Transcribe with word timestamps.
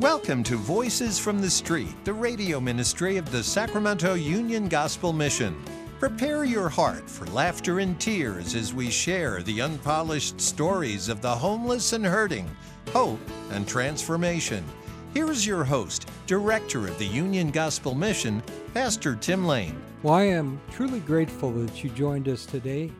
Welcome 0.00 0.42
to 0.44 0.56
Voices 0.56 1.18
from 1.18 1.42
the 1.42 1.50
Street, 1.50 1.94
the 2.04 2.14
radio 2.14 2.58
ministry 2.58 3.18
of 3.18 3.30
the 3.30 3.44
Sacramento 3.44 4.14
Union 4.14 4.66
Gospel 4.66 5.12
Mission. 5.12 5.54
Prepare 5.98 6.44
your 6.44 6.70
heart 6.70 7.06
for 7.10 7.26
laughter 7.26 7.80
and 7.80 8.00
tears 8.00 8.54
as 8.54 8.72
we 8.72 8.88
share 8.90 9.42
the 9.42 9.60
unpolished 9.60 10.40
stories 10.40 11.10
of 11.10 11.20
the 11.20 11.28
homeless 11.28 11.92
and 11.92 12.06
hurting, 12.06 12.48
hope 12.94 13.20
and 13.50 13.68
transformation. 13.68 14.64
Here 15.12 15.30
is 15.30 15.46
your 15.46 15.64
host, 15.64 16.08
Director 16.26 16.88
of 16.88 16.98
the 16.98 17.04
Union 17.04 17.50
Gospel 17.50 17.94
Mission, 17.94 18.42
Pastor 18.72 19.16
Tim 19.16 19.46
Lane. 19.46 19.78
Well, 20.02 20.14
I 20.14 20.22
am 20.22 20.62
truly 20.72 21.00
grateful 21.00 21.52
that 21.52 21.84
you 21.84 21.90
joined 21.90 22.26
us 22.26 22.46
today. 22.46 22.90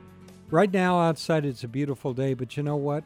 Right 0.50 0.71
now, 0.71 1.00
outside, 1.00 1.46
it's 1.46 1.64
a 1.64 1.68
beautiful 1.68 2.12
day, 2.12 2.35
but 2.35 2.58
you 2.58 2.62
know 2.62 2.76
what? 2.76 3.04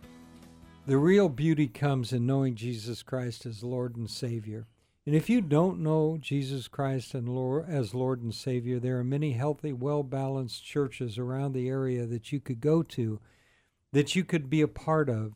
The 0.87 0.99
real 0.99 1.31
beauty 1.31 1.67
comes 1.67 2.13
in 2.13 2.27
knowing 2.27 2.57
Jesus 2.57 3.03
Christ 3.03 3.47
as 3.47 3.63
Lord 3.63 3.97
and 3.97 4.11
Savior. 4.11 4.67
And 5.07 5.15
if 5.15 5.31
you 5.31 5.41
don't 5.41 5.81
know 5.81 6.19
Jesus 6.21 6.69
Christ 6.69 7.15
and 7.15 7.27
Lord, 7.27 7.65
as 7.67 7.95
Lord 7.95 8.23
and 8.23 8.35
Savior, 8.35 8.79
there 8.79 8.99
are 8.99 9.05
many 9.05 9.33
healthy, 9.33 9.73
well 9.73 10.03
balanced 10.03 10.63
churches 10.63 11.17
around 11.17 11.53
the 11.53 11.71
area 11.71 12.05
that 12.05 12.33
you 12.33 12.41
could 12.41 12.61
go 12.61 12.83
to, 12.83 13.19
that 13.93 14.15
you 14.15 14.25
could 14.25 14.51
be 14.51 14.61
a 14.61 14.69
part 14.69 15.09
of, 15.09 15.33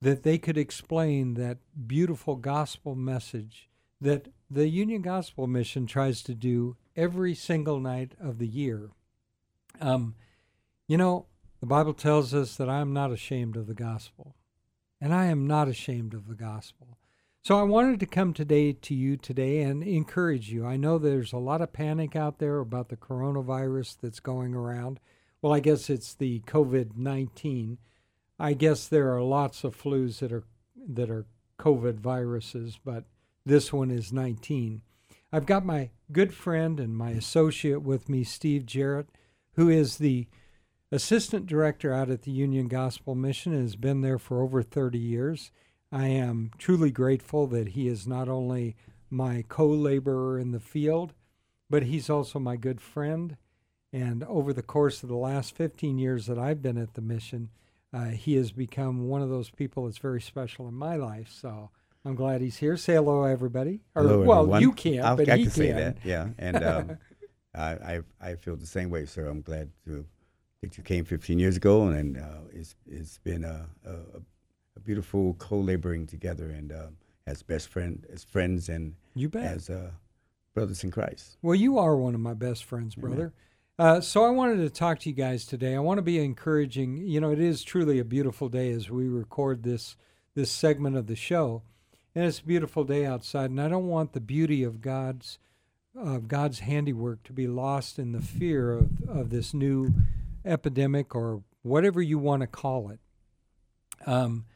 that 0.00 0.24
they 0.24 0.38
could 0.38 0.58
explain 0.58 1.34
that 1.34 1.58
beautiful 1.86 2.34
gospel 2.34 2.96
message 2.96 3.68
that 4.00 4.26
the 4.50 4.68
Union 4.68 5.02
Gospel 5.02 5.46
Mission 5.46 5.86
tries 5.86 6.20
to 6.24 6.34
do 6.34 6.76
every 6.96 7.36
single 7.36 7.78
night 7.78 8.14
of 8.20 8.38
the 8.38 8.48
year. 8.48 8.90
Um, 9.80 10.16
you 10.88 10.96
know, 10.96 11.26
the 11.60 11.66
Bible 11.66 11.94
tells 11.94 12.34
us 12.34 12.56
that 12.56 12.68
I 12.68 12.80
am 12.80 12.92
not 12.92 13.12
ashamed 13.12 13.56
of 13.56 13.68
the 13.68 13.74
gospel 13.74 14.34
and 15.00 15.14
I 15.14 15.26
am 15.26 15.46
not 15.46 15.68
ashamed 15.68 16.14
of 16.14 16.28
the 16.28 16.34
gospel. 16.34 16.98
So 17.42 17.58
I 17.58 17.62
wanted 17.62 18.00
to 18.00 18.06
come 18.06 18.34
today 18.34 18.72
to 18.72 18.94
you 18.94 19.16
today 19.16 19.62
and 19.62 19.82
encourage 19.82 20.50
you. 20.50 20.66
I 20.66 20.76
know 20.76 20.98
there's 20.98 21.32
a 21.32 21.38
lot 21.38 21.62
of 21.62 21.72
panic 21.72 22.14
out 22.14 22.38
there 22.38 22.58
about 22.58 22.90
the 22.90 22.96
coronavirus 22.96 23.96
that's 24.02 24.20
going 24.20 24.54
around. 24.54 25.00
Well, 25.40 25.54
I 25.54 25.60
guess 25.60 25.88
it's 25.88 26.12
the 26.12 26.40
COVID 26.40 26.96
19. 26.96 27.78
I 28.38 28.52
guess 28.52 28.86
there 28.86 29.14
are 29.14 29.22
lots 29.22 29.64
of 29.64 29.80
flus 29.80 30.18
that 30.18 30.32
are 30.32 30.44
that 30.76 31.10
are 31.10 31.24
COVID 31.58 31.98
viruses, 32.00 32.78
but 32.84 33.04
this 33.46 33.72
one 33.72 33.90
is 33.90 34.12
19. 34.12 34.82
I've 35.32 35.46
got 35.46 35.64
my 35.64 35.90
good 36.12 36.34
friend 36.34 36.78
and 36.78 36.96
my 36.96 37.10
associate 37.10 37.82
with 37.82 38.08
me, 38.08 38.24
Steve 38.24 38.66
Jarrett, 38.66 39.08
who 39.54 39.68
is 39.68 39.98
the 39.98 40.26
assistant 40.92 41.46
director 41.46 41.92
out 41.92 42.10
at 42.10 42.22
the 42.22 42.30
Union 42.30 42.68
Gospel 42.68 43.14
Mission 43.14 43.52
has 43.52 43.76
been 43.76 44.00
there 44.00 44.18
for 44.18 44.42
over 44.42 44.62
30 44.62 44.98
years. 44.98 45.50
I 45.92 46.06
am 46.06 46.50
truly 46.58 46.90
grateful 46.90 47.46
that 47.48 47.68
he 47.68 47.88
is 47.88 48.06
not 48.06 48.28
only 48.28 48.76
my 49.08 49.44
co 49.48 49.66
laborer 49.66 50.38
in 50.38 50.52
the 50.52 50.60
field, 50.60 51.14
but 51.68 51.84
he's 51.84 52.08
also 52.08 52.38
my 52.38 52.56
good 52.56 52.80
friend. 52.80 53.36
And 53.92 54.22
over 54.24 54.52
the 54.52 54.62
course 54.62 55.02
of 55.02 55.08
the 55.08 55.16
last 55.16 55.56
15 55.56 55.98
years 55.98 56.26
that 56.26 56.38
I've 56.38 56.62
been 56.62 56.78
at 56.78 56.94
the 56.94 57.00
mission, 57.00 57.50
uh, 57.92 58.06
he 58.06 58.36
has 58.36 58.52
become 58.52 59.08
one 59.08 59.20
of 59.20 59.30
those 59.30 59.50
people 59.50 59.86
that's 59.86 59.98
very 59.98 60.20
special 60.20 60.68
in 60.68 60.74
my 60.74 60.94
life. 60.94 61.28
So 61.32 61.70
I'm 62.04 62.14
glad 62.14 62.40
he's 62.40 62.58
here. 62.58 62.76
Say 62.76 62.94
hello, 62.94 63.24
everybody. 63.24 63.80
Or, 63.96 64.02
hello, 64.02 64.22
well, 64.22 64.40
everyone. 64.40 64.62
you 64.62 64.72
can't, 64.72 65.04
I'll, 65.04 65.16
but 65.16 65.28
I 65.28 65.36
he 65.36 65.44
can 65.44 65.52
can. 65.52 65.60
say 65.60 65.72
that. 65.72 65.96
Yeah, 66.04 66.28
and 66.38 66.64
um, 66.64 66.98
I, 67.54 67.70
I 67.70 68.00
I 68.20 68.34
feel 68.36 68.56
the 68.56 68.66
same 68.66 68.90
way, 68.90 69.06
sir. 69.06 69.26
I'm 69.26 69.42
glad 69.42 69.70
to 69.86 70.06
that 70.62 70.76
you 70.76 70.84
came 70.84 71.04
15 71.04 71.38
years 71.38 71.56
ago, 71.56 71.88
and 71.88 72.18
uh, 72.18 72.42
it's 72.52 72.74
it's 72.86 73.18
been 73.18 73.44
a, 73.44 73.66
a, 73.86 73.92
a 74.76 74.80
beautiful 74.80 75.34
co-laboring 75.34 76.06
together, 76.06 76.50
and 76.50 76.72
uh, 76.72 76.86
as 77.26 77.42
best 77.42 77.68
friend, 77.68 78.06
as 78.12 78.24
friends, 78.24 78.68
and 78.68 78.94
you 79.14 79.28
bet. 79.28 79.44
as 79.44 79.70
uh, 79.70 79.90
brothers 80.54 80.84
in 80.84 80.90
Christ. 80.90 81.38
Well, 81.42 81.54
you 81.54 81.78
are 81.78 81.96
one 81.96 82.14
of 82.14 82.20
my 82.20 82.34
best 82.34 82.64
friends, 82.64 82.94
brother. 82.94 83.32
Uh, 83.78 84.02
so 84.02 84.24
I 84.24 84.30
wanted 84.30 84.56
to 84.56 84.68
talk 84.68 84.98
to 85.00 85.08
you 85.08 85.14
guys 85.14 85.46
today. 85.46 85.74
I 85.74 85.78
want 85.78 85.96
to 85.98 86.02
be 86.02 86.22
encouraging. 86.22 86.98
You 86.98 87.20
know, 87.22 87.30
it 87.30 87.40
is 87.40 87.64
truly 87.64 87.98
a 87.98 88.04
beautiful 88.04 88.50
day 88.50 88.70
as 88.72 88.90
we 88.90 89.08
record 89.08 89.62
this 89.62 89.96
this 90.34 90.50
segment 90.50 90.96
of 90.96 91.06
the 91.06 91.16
show, 91.16 91.62
and 92.14 92.26
it's 92.26 92.40
a 92.40 92.44
beautiful 92.44 92.84
day 92.84 93.06
outside. 93.06 93.48
And 93.48 93.60
I 93.60 93.68
don't 93.68 93.88
want 93.88 94.12
the 94.12 94.20
beauty 94.20 94.62
of 94.62 94.82
God's 94.82 95.38
of 95.96 96.28
God's 96.28 96.60
handiwork 96.60 97.22
to 97.24 97.32
be 97.32 97.46
lost 97.46 97.98
in 97.98 98.12
the 98.12 98.20
fear 98.20 98.72
of 98.72 98.90
of 99.08 99.30
this 99.30 99.54
new 99.54 99.94
epidemic 100.44 101.14
or 101.14 101.42
whatever 101.62 102.00
you 102.00 102.18
want 102.18 102.40
to 102.40 102.46
call 102.46 102.90
it. 102.90 103.00
Um, 104.06 104.46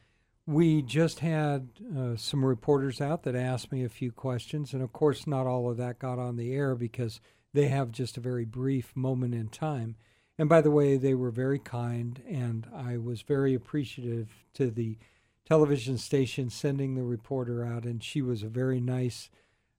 we 0.47 0.83
just 0.83 1.21
had 1.21 1.69
uh, 1.97 2.17
some 2.17 2.45
reporters 2.45 3.01
out 3.01 3.23
that 3.23 3.35
asked 3.35 3.73
me 3.73 3.85
a 3.85 3.89
few 3.89 4.13
questions, 4.13 4.73
and 4.73 4.83
of 4.83 4.93
course, 4.93 5.27
not 5.27 5.47
all 5.47 5.71
of 5.71 5.79
that 5.79 5.99
got 5.99 6.19
on 6.19 6.37
the 6.37 6.53
air 6.53 6.75
because 6.75 7.21
they 7.53 7.69
have 7.69 7.91
just 7.91 8.17
a 8.17 8.21
very 8.21 8.45
brief 8.45 8.95
moment 8.95 9.35
in 9.35 9.49
time. 9.49 9.97
And 10.39 10.49
by 10.49 10.61
the 10.61 10.71
way, 10.71 10.97
they 10.97 11.15
were 11.15 11.31
very 11.31 11.59
kind, 11.59 12.21
and 12.29 12.67
I 12.75 12.99
was 12.99 13.23
very 13.23 13.55
appreciative 13.55 14.45
to 14.55 14.71
the 14.71 14.99
television 15.47 15.97
station 15.97 16.51
sending 16.51 16.95
the 16.95 17.05
reporter 17.05 17.65
out, 17.65 17.85
and 17.85 18.03
she 18.03 18.21
was 18.21 18.43
a 18.43 18.49
very 18.49 18.81
nice, 18.81 19.31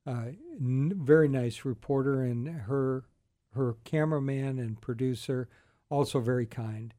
uh, 0.08 0.32
n- 0.60 0.94
very 0.96 1.28
nice 1.28 1.66
reporter, 1.66 2.22
and 2.22 2.48
her 2.48 3.06
her 3.54 3.78
cameraman 3.86 4.60
and 4.60 4.82
producer 4.82 5.48
also 5.90 6.20
very 6.20 6.46
kind. 6.46 6.94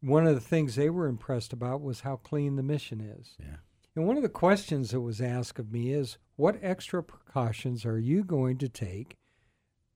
One 0.00 0.26
of 0.26 0.34
the 0.34 0.40
things 0.40 0.74
they 0.74 0.90
were 0.90 1.06
impressed 1.06 1.52
about 1.52 1.82
was 1.82 2.00
how 2.00 2.16
clean 2.16 2.56
the 2.56 2.62
mission 2.62 3.00
is. 3.00 3.36
Yeah. 3.38 3.56
And 3.96 4.06
one 4.06 4.16
of 4.16 4.22
the 4.22 4.28
questions 4.28 4.92
that 4.92 5.00
was 5.00 5.20
asked 5.20 5.58
of 5.58 5.72
me 5.72 5.92
is 5.92 6.18
what 6.36 6.58
extra 6.62 7.02
precautions 7.02 7.84
are 7.84 7.98
you 7.98 8.22
going 8.22 8.58
to 8.58 8.68
take 8.68 9.16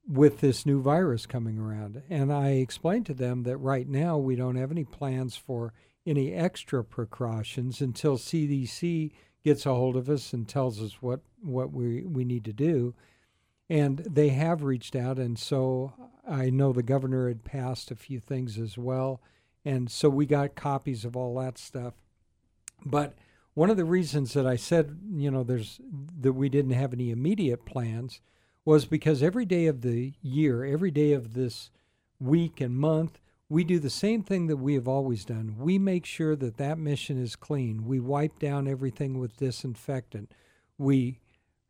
with 0.09 0.41
this 0.41 0.67
new 0.67 0.83
virus 0.83 1.25
coming 1.25 1.57
around? 1.57 2.03
And 2.11 2.33
I 2.33 2.51
explained 2.51 3.07
to 3.07 3.15
them 3.15 3.45
that 3.45 3.59
right 3.59 3.89
now 3.89 4.19
we 4.19 4.35
don't 4.35 4.57
have 4.57 4.73
any 4.73 4.85
plans 4.85 5.37
for 5.37 5.73
any 6.05 6.33
extra 6.33 6.83
precautions 6.83 7.81
until 7.81 8.19
CDC 8.19 9.13
gets 9.45 9.67
a 9.67 9.75
hold 9.75 9.97
of 9.97 10.09
us 10.09 10.33
and 10.33 10.49
tells 10.49 10.83
us 10.83 11.01
what, 11.01 11.21
what 11.41 11.73
we, 11.73 12.03
we 12.03 12.25
need 12.25 12.45
to 12.47 12.53
do. 12.53 12.95
And 13.71 13.99
they 13.99 14.31
have 14.31 14.65
reached 14.65 14.97
out, 14.97 15.19
and 15.19 15.39
so 15.39 15.93
I 16.28 16.50
know 16.50 16.72
the 16.72 16.83
governor 16.83 17.28
had 17.28 17.44
passed 17.44 17.91
a 17.91 17.97
few 17.97 18.21
things 18.21 18.59
as 18.59 18.78
well. 18.78 19.21
And 19.65 19.91
so 19.91 20.09
we 20.09 20.27
got 20.27 20.55
copies 20.55 21.05
of 21.05 21.16
all 21.16 21.38
that 21.38 21.59
stuff. 21.59 21.94
But 22.84 23.15
one 23.55 23.71
of 23.71 23.77
the 23.77 23.84
reasons 23.84 24.32
that 24.32 24.47
I 24.47 24.56
said, 24.56 24.99
you 25.12 25.31
know, 25.31 25.43
there's 25.43 25.81
that 26.21 26.32
we 26.32 26.49
didn't 26.49 26.72
have 26.72 26.93
any 26.93 27.11
immediate 27.11 27.65
plans 27.65 28.21
was 28.65 28.87
because 28.87 29.22
every 29.22 29.44
day 29.44 29.66
of 29.66 29.82
the 29.82 30.15
year, 30.22 30.65
every 30.65 30.91
day 30.91 31.12
of 31.12 31.34
this 31.34 31.71
week 32.21 32.61
and 32.61 32.77
month, 32.77 33.21
we 33.49 33.65
do 33.65 33.78
the 33.78 33.91
same 33.91 34.22
thing 34.22 34.47
that 34.47 34.56
we 34.56 34.75
have 34.75 34.88
always 34.88 35.25
done. 35.25 35.56
We 35.59 35.78
make 35.78 36.06
sure 36.06 36.34
that 36.37 36.56
that 36.56 36.78
mission 36.78 37.22
is 37.22 37.37
clean. 37.37 37.84
We 37.84 38.00
wipe 38.00 38.38
down 38.38 38.66
everything 38.66 39.19
with 39.19 39.37
disinfectant. 39.37 40.32
We 40.78 41.21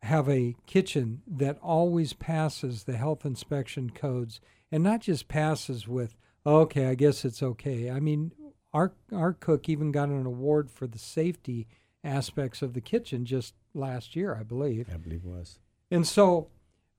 have 0.03 0.27
a 0.27 0.55
kitchen 0.65 1.21
that 1.25 1.57
always 1.61 2.11
passes 2.11 2.83
the 2.83 2.97
health 2.97 3.25
inspection 3.25 3.89
codes 3.89 4.41
and 4.69 4.83
not 4.83 4.99
just 4.99 5.29
passes 5.29 5.87
with 5.87 6.15
okay 6.45 6.87
i 6.87 6.95
guess 6.95 7.23
it's 7.23 7.41
okay 7.41 7.89
i 7.89 8.01
mean 8.01 8.31
our 8.73 8.91
our 9.13 9.31
cook 9.31 9.69
even 9.69 9.93
got 9.93 10.09
an 10.09 10.25
award 10.25 10.69
for 10.69 10.87
the 10.87 10.99
safety 10.99 11.67
aspects 12.03 12.61
of 12.61 12.73
the 12.73 12.81
kitchen 12.81 13.23
just 13.23 13.53
last 13.73 14.13
year 14.13 14.35
i 14.37 14.43
believe 14.43 14.89
I 14.93 14.97
believe 14.97 15.21
it 15.25 15.29
was. 15.29 15.59
and 15.89 16.05
so 16.05 16.49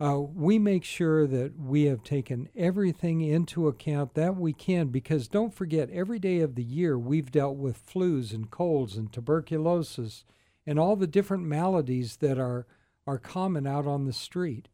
uh, 0.00 0.18
we 0.18 0.58
make 0.58 0.82
sure 0.82 1.24
that 1.26 1.56
we 1.56 1.84
have 1.84 2.02
taken 2.02 2.48
everything 2.56 3.20
into 3.20 3.68
account 3.68 4.14
that 4.14 4.34
we 4.34 4.52
can 4.52 4.88
because 4.88 5.28
don't 5.28 5.54
forget 5.54 5.88
every 5.90 6.18
day 6.18 6.40
of 6.40 6.54
the 6.54 6.64
year 6.64 6.98
we've 6.98 7.30
dealt 7.30 7.56
with 7.56 7.86
flus 7.86 8.32
and 8.32 8.50
colds 8.50 8.96
and 8.96 9.12
tuberculosis 9.12 10.24
and 10.66 10.78
all 10.78 10.96
the 10.96 11.06
different 11.06 11.44
maladies 11.44 12.16
that 12.16 12.38
are 12.38 12.66
are 13.06 13.18
common 13.18 13.66
out 13.66 13.86
on 13.86 14.04
the 14.04 14.12
street. 14.12 14.68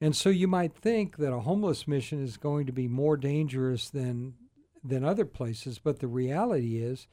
And 0.00 0.14
so 0.14 0.28
you 0.28 0.46
might 0.46 0.74
think 0.74 1.16
that 1.16 1.32
a 1.32 1.40
homeless 1.40 1.88
mission 1.88 2.22
is 2.22 2.36
going 2.36 2.66
to 2.66 2.72
be 2.72 2.88
more 2.88 3.16
dangerous 3.16 3.88
than 3.88 4.34
than 4.84 5.04
other 5.04 5.24
places, 5.24 5.80
but 5.80 5.98
the 5.98 6.06
reality 6.06 6.78
is 6.78 7.08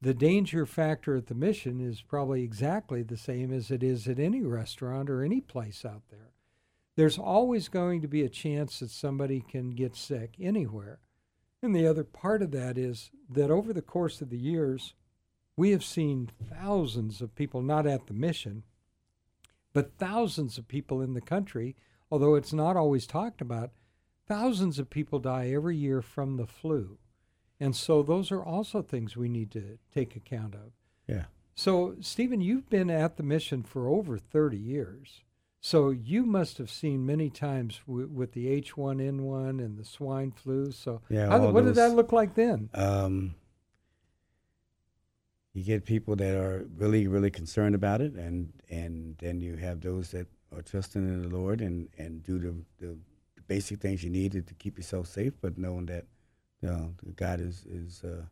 the 0.00 0.14
danger 0.14 0.64
factor 0.64 1.16
at 1.16 1.26
the 1.26 1.34
mission 1.34 1.78
is 1.78 2.00
probably 2.00 2.42
exactly 2.42 3.02
the 3.02 3.16
same 3.16 3.52
as 3.52 3.70
it 3.70 3.82
is 3.82 4.08
at 4.08 4.18
any 4.18 4.42
restaurant 4.42 5.10
or 5.10 5.22
any 5.22 5.42
place 5.42 5.84
out 5.84 6.02
there. 6.10 6.32
There's 6.96 7.18
always 7.18 7.68
going 7.68 8.00
to 8.00 8.08
be 8.08 8.22
a 8.22 8.28
chance 8.30 8.80
that 8.80 8.90
somebody 8.90 9.44
can 9.46 9.70
get 9.70 9.94
sick 9.94 10.34
anywhere. 10.40 11.00
And 11.62 11.74
the 11.74 11.86
other 11.86 12.04
part 12.04 12.40
of 12.40 12.52
that 12.52 12.78
is 12.78 13.10
that 13.28 13.50
over 13.50 13.74
the 13.74 13.82
course 13.82 14.22
of 14.22 14.30
the 14.30 14.38
years, 14.38 14.94
we 15.56 15.70
have 15.72 15.84
seen 15.84 16.30
thousands 16.50 17.20
of 17.20 17.34
people, 17.34 17.60
not 17.60 17.86
at 17.86 18.06
the 18.06 18.14
mission, 18.14 18.62
but 19.72 19.96
thousands 19.98 20.58
of 20.58 20.68
people 20.68 21.00
in 21.00 21.14
the 21.14 21.20
country, 21.20 21.76
although 22.10 22.34
it's 22.34 22.52
not 22.52 22.76
always 22.76 23.06
talked 23.06 23.40
about, 23.40 23.70
thousands 24.26 24.78
of 24.78 24.90
people 24.90 25.18
die 25.18 25.50
every 25.50 25.76
year 25.76 26.02
from 26.02 26.36
the 26.36 26.46
flu. 26.46 26.98
And 27.58 27.76
so 27.76 28.02
those 28.02 28.32
are 28.32 28.42
also 28.42 28.82
things 28.82 29.16
we 29.16 29.28
need 29.28 29.50
to 29.52 29.78
take 29.94 30.16
account 30.16 30.54
of. 30.54 30.72
Yeah. 31.06 31.24
So, 31.54 31.96
Stephen, 32.00 32.40
you've 32.40 32.70
been 32.70 32.88
at 32.90 33.16
the 33.16 33.22
mission 33.22 33.62
for 33.62 33.86
over 33.88 34.16
30 34.18 34.56
years. 34.56 35.24
So, 35.60 35.90
you 35.90 36.24
must 36.24 36.56
have 36.56 36.70
seen 36.70 37.04
many 37.04 37.28
times 37.28 37.82
w- 37.86 38.08
with 38.08 38.32
the 38.32 38.46
H1N1 38.62 39.62
and 39.62 39.76
the 39.76 39.84
swine 39.84 40.30
flu. 40.30 40.70
So, 40.72 41.02
Yeah, 41.10 41.28
how, 41.28 41.50
what 41.50 41.66
did 41.66 41.74
that 41.74 41.92
look 41.94 42.12
like 42.12 42.34
then? 42.34 42.70
Um, 42.72 43.34
you 45.52 45.64
get 45.64 45.84
people 45.84 46.14
that 46.16 46.36
are 46.36 46.66
really, 46.76 47.06
really 47.06 47.30
concerned 47.30 47.74
about 47.74 48.00
it, 48.00 48.14
and 48.14 48.52
and 48.68 49.16
then 49.18 49.40
you 49.40 49.56
have 49.56 49.80
those 49.80 50.10
that 50.12 50.26
are 50.54 50.62
trusting 50.62 51.02
in 51.02 51.22
the 51.22 51.36
Lord 51.36 51.60
and 51.60 51.88
and 51.98 52.22
do 52.22 52.38
the 52.38 52.54
the, 52.78 52.98
the 53.36 53.42
basic 53.48 53.80
things 53.80 54.04
you 54.04 54.10
need 54.10 54.32
to, 54.32 54.42
to 54.42 54.54
keep 54.54 54.76
yourself 54.76 55.06
safe, 55.06 55.32
but 55.40 55.58
knowing 55.58 55.86
that 55.86 56.04
you 56.62 56.68
know, 56.68 56.94
God 57.16 57.40
is 57.40 57.64
is 57.66 58.02
uh, 58.04 58.22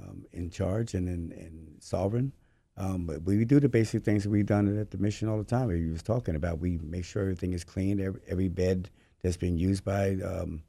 um, 0.00 0.26
in 0.32 0.50
charge 0.50 0.94
and 0.94 1.08
and, 1.08 1.32
and 1.32 1.76
sovereign. 1.80 2.32
Um, 2.78 3.06
but 3.06 3.22
we 3.22 3.42
do 3.46 3.58
the 3.58 3.70
basic 3.70 4.04
things 4.04 4.24
that 4.24 4.30
we've 4.30 4.44
done 4.44 4.78
at 4.78 4.90
the 4.90 4.98
mission 4.98 5.28
all 5.28 5.38
the 5.38 5.44
time. 5.44 5.68
We 5.68 5.90
was 5.90 6.02
talking 6.02 6.36
about 6.36 6.58
we 6.58 6.78
make 6.82 7.06
sure 7.06 7.22
everything 7.22 7.54
is 7.54 7.64
clean. 7.64 8.00
Every, 8.00 8.20
every 8.28 8.48
bed 8.48 8.90
that's 9.22 9.38
been 9.38 9.56
used 9.56 9.82
by 9.82 10.16
um, 10.22 10.62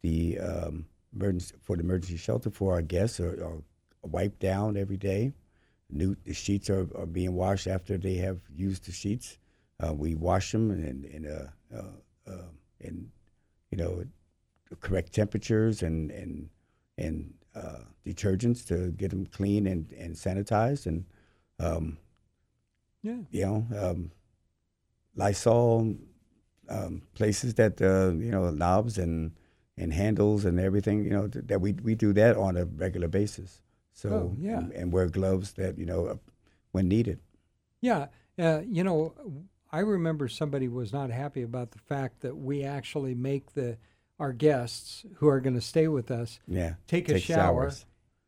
the 0.00 0.38
um, 0.38 0.86
emergency 1.14 1.54
for 1.60 1.76
the 1.76 1.82
emergency 1.82 2.16
shelter 2.16 2.50
for 2.50 2.72
our 2.72 2.82
guests 2.82 3.20
are, 3.20 3.44
are 3.44 3.62
wiped 4.02 4.40
down 4.40 4.76
every 4.76 4.96
day. 4.96 5.32
New 5.90 6.16
the 6.24 6.32
sheets 6.34 6.70
are, 6.70 6.88
are 6.96 7.06
being 7.06 7.34
washed 7.34 7.66
after 7.66 7.98
they 7.98 8.14
have 8.16 8.38
used 8.54 8.84
the 8.86 8.92
sheets. 8.92 9.38
Uh, 9.80 9.92
we 9.94 10.14
wash 10.14 10.52
them 10.52 10.70
in 10.70 11.04
in 11.04 11.26
uh, 11.26 11.50
uh, 11.76 12.32
in 12.80 13.10
you 13.70 13.78
know 13.78 14.04
correct 14.80 15.12
temperatures 15.12 15.82
and 15.82 16.10
and 16.10 16.48
and 16.96 17.34
uh, 17.56 17.80
detergents 18.06 18.64
to 18.66 18.92
get 18.92 19.10
them 19.10 19.26
clean 19.26 19.66
and, 19.66 19.90
and 19.92 20.14
sanitized 20.14 20.86
and 20.86 21.04
um, 21.58 21.98
Yeah. 23.02 23.22
you 23.30 23.44
know 23.46 23.66
um, 23.76 24.12
Lysol 25.16 25.96
um, 26.68 27.02
places 27.14 27.54
that 27.54 27.80
uh, 27.82 28.12
you 28.16 28.30
know 28.30 28.50
knobs 28.50 28.98
and 28.98 29.32
and 29.76 29.92
handles 29.92 30.44
and 30.44 30.60
everything 30.60 31.04
you 31.04 31.10
know 31.10 31.26
th- 31.26 31.46
that 31.46 31.60
we 31.60 31.72
we 31.72 31.94
do 31.94 32.12
that 32.12 32.36
on 32.36 32.56
a 32.56 32.64
regular 32.64 33.08
basis. 33.08 33.60
So 34.00 34.08
Oh, 34.10 34.36
yeah. 34.38 34.58
and, 34.58 34.72
and 34.72 34.92
wear 34.92 35.06
gloves 35.08 35.52
that 35.54 35.76
you 35.78 35.84
know 35.86 36.18
when 36.72 36.88
needed. 36.88 37.20
Yeah. 37.82 38.06
Uh, 38.38 38.62
you 38.66 38.82
know, 38.82 39.14
I 39.70 39.80
remember 39.80 40.26
somebody 40.28 40.68
was 40.68 40.92
not 40.92 41.10
happy 41.10 41.42
about 41.42 41.72
the 41.72 41.78
fact 41.78 42.20
that 42.22 42.36
we 42.36 42.64
actually 42.64 43.14
make 43.14 43.52
the 43.52 43.76
our 44.18 44.32
guests 44.32 45.04
who 45.16 45.28
are 45.28 45.40
going 45.40 45.54
to 45.54 45.60
stay 45.60 45.88
with 45.88 46.10
us 46.10 46.40
Yeah, 46.46 46.74
take 46.86 47.08
a 47.08 47.18
shower. 47.18 47.70
showers. 47.70 47.86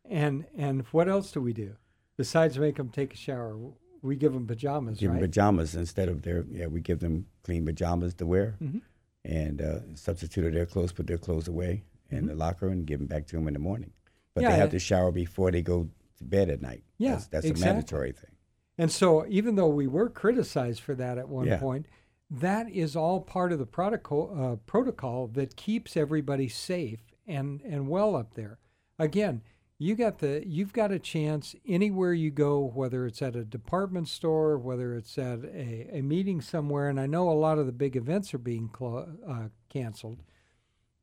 And 0.09 0.45
and 0.57 0.83
what 0.93 1.09
else 1.09 1.33
do 1.33 1.41
we 1.41 1.53
do 1.55 1.77
besides 2.19 2.59
make 2.59 2.77
them 2.77 2.91
take 2.91 3.15
a 3.15 3.17
shower? 3.17 3.57
We 4.03 4.17
give 4.17 4.33
them 4.35 4.47
pajamas, 4.47 4.99
give 4.99 5.11
right? 5.11 5.21
them 5.21 5.29
pajamas 5.29 5.75
instead 5.75 6.09
of 6.09 6.23
their 6.23 6.45
yeah. 6.51 6.67
We 6.67 6.81
give 6.81 7.01
them 7.01 7.27
clean 7.45 7.65
pajamas 7.65 8.15
to 8.15 8.27
wear 8.27 8.57
Mhm. 8.63 8.83
and 9.25 9.63
uh, 9.63 9.79
substitute 9.95 10.53
their 10.53 10.67
clothes, 10.67 10.93
put 10.93 11.07
their 11.07 11.19
clothes 11.19 11.49
away 11.49 11.85
in 12.11 12.27
the 12.27 12.35
locker 12.35 12.69
and 12.69 12.85
give 12.87 12.99
them 12.99 13.07
back 13.07 13.27
to 13.29 13.37
them 13.37 13.47
in 13.49 13.55
the 13.55 13.61
morning. 13.61 13.93
But. 14.35 14.43
Yeah, 14.43 14.51
they 14.51 14.57
have 14.57 14.71
to 14.71 14.79
shower 14.79 15.11
before 15.13 15.51
they 15.51 15.63
go 15.63 15.89
to 16.19 16.25
bed 16.25 16.49
at 16.49 16.63
night. 16.63 16.83
Yeah, 16.99 17.13
that's, 17.13 17.27
that's 17.27 17.47
exactly. 17.47 17.71
a 17.71 17.75
mandatory 17.75 18.13
thing. 18.13 18.31
And 18.79 18.91
so, 18.91 19.27
even 19.29 19.55
though 19.55 19.69
we 19.69 19.87
were 19.87 20.09
criticized 20.09 20.81
for 20.81 20.95
that 20.95 21.19
at 21.19 21.29
one 21.29 21.47
Yeah. 21.47 21.59
point, 21.59 21.87
that 22.31 22.71
is 22.71 22.97
all 22.97 23.21
part 23.21 23.53
of 23.53 23.59
the 23.59 23.67
protocol, 23.67 24.35
uh, 24.35 24.57
protocol 24.65 25.27
that 25.29 25.57
keeps 25.57 25.97
everybody 25.97 26.49
safe 26.49 27.01
and, 27.27 27.61
and 27.61 27.89
well 27.89 28.17
up 28.17 28.35
there. 28.35 28.59
Again, 28.99 29.43
you 29.79 29.95
got 29.97 30.21
the 30.21 30.43
you've 30.47 30.73
got 30.73 30.93
a 30.93 30.99
chance 30.99 31.55
anywhere 31.67 32.15
you 32.15 32.31
go, 32.31 32.61
whether 32.61 33.05
it's 33.05 33.21
at 33.21 33.35
a 33.35 33.45
department 33.45 34.09
store, 34.09 34.57
whether 34.57 34.95
it's 34.95 35.19
at 35.19 35.41
a, 35.45 35.89
a 35.93 36.03
meeting 36.03 36.41
somewhere. 36.41 36.89
And 36.89 37.01
I 37.01 37.07
know 37.07 37.29
a 37.29 37.33
lot 37.35 37.59
of 37.59 37.67
the 37.67 37.73
big 37.73 37.97
events 37.97 38.33
are 38.33 38.39
being 38.39 38.69
clo- 38.69 39.09
uh, 39.29 39.49
canceled. 39.69 40.23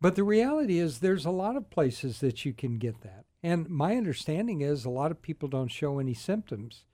But 0.01 0.15
the 0.15 0.23
reality 0.23 0.79
is, 0.79 0.99
there's 0.99 1.25
a 1.25 1.31
lot 1.31 1.57
of 1.57 1.69
places 1.69 2.19
that 2.19 2.45
you 2.45 2.53
can 2.53 2.77
get 2.77 3.01
that. 3.01 3.25
And 3.43 3.69
my 3.69 3.95
understanding 3.95 4.61
is 4.61 4.85
a 4.85 4.89
lot 4.89 5.11
of 5.11 5.21
people 5.21 5.49
don't 5.49 5.69
show 5.69 5.99
any 5.99 6.13
symptoms, 6.13 6.85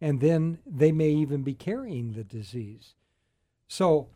and 0.00 0.20
then 0.20 0.58
they 0.66 0.92
may 0.92 1.10
even 1.10 1.42
be 1.42 1.54
carrying 1.54 2.12
the 2.12 2.24
disease. 2.24 2.94
So, 3.68 4.08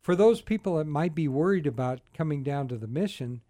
for 0.00 0.14
those 0.14 0.42
people 0.42 0.76
that 0.76 0.86
might 0.86 1.14
be 1.14 1.28
worried 1.28 1.66
about 1.66 2.00
coming 2.12 2.42
down 2.42 2.68
to 2.68 2.76
the 2.76 2.86
mission, 2.86 3.40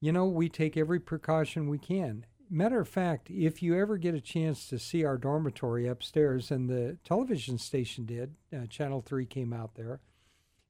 you 0.00 0.12
know, 0.12 0.26
we 0.26 0.48
take 0.48 0.76
every 0.76 1.00
precaution 1.00 1.68
we 1.68 1.78
can. 1.78 2.26
Matter 2.48 2.80
of 2.80 2.88
fact, 2.88 3.28
if 3.28 3.60
you 3.62 3.76
ever 3.76 3.96
get 3.96 4.14
a 4.14 4.20
chance 4.20 4.68
to 4.68 4.78
see 4.78 5.04
our 5.04 5.18
dormitory 5.18 5.88
upstairs, 5.88 6.52
and 6.52 6.70
the 6.70 6.98
television 7.04 7.58
station 7.58 8.06
did, 8.06 8.34
uh, 8.56 8.66
Channel 8.66 9.02
3 9.02 9.26
came 9.26 9.52
out 9.52 9.74
there, 9.74 10.00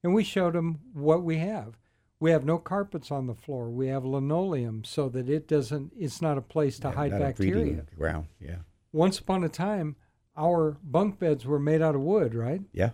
and 0.03 0.13
we 0.13 0.23
showed 0.23 0.53
them 0.53 0.79
what 0.93 1.23
we 1.23 1.37
have. 1.37 1.77
We 2.19 2.31
have 2.31 2.45
no 2.45 2.57
carpets 2.57 3.11
on 3.11 3.27
the 3.27 3.35
floor. 3.35 3.69
We 3.69 3.87
have 3.87 4.03
linoleum 4.03 4.83
so 4.83 5.07
that 5.09 5.29
it 5.29 5.47
doesn't, 5.47 5.93
it's 5.97 6.21
not 6.21 6.37
a 6.37 6.41
place 6.41 6.79
to 6.79 6.87
Yeah, 6.87 6.93
hide 6.95 7.11
bacteria. 7.11 7.85
ground. 7.95 8.27
Yeah, 8.39 8.57
Once 8.91 9.19
upon 9.19 9.43
a 9.43 9.49
time, 9.49 9.95
our 10.35 10.77
bunk 10.83 11.19
beds 11.19 11.45
were 11.45 11.59
made 11.59 11.81
out 11.81 11.95
of 11.95 12.01
wood, 12.01 12.33
right? 12.33 12.61
yeah, 12.73 12.91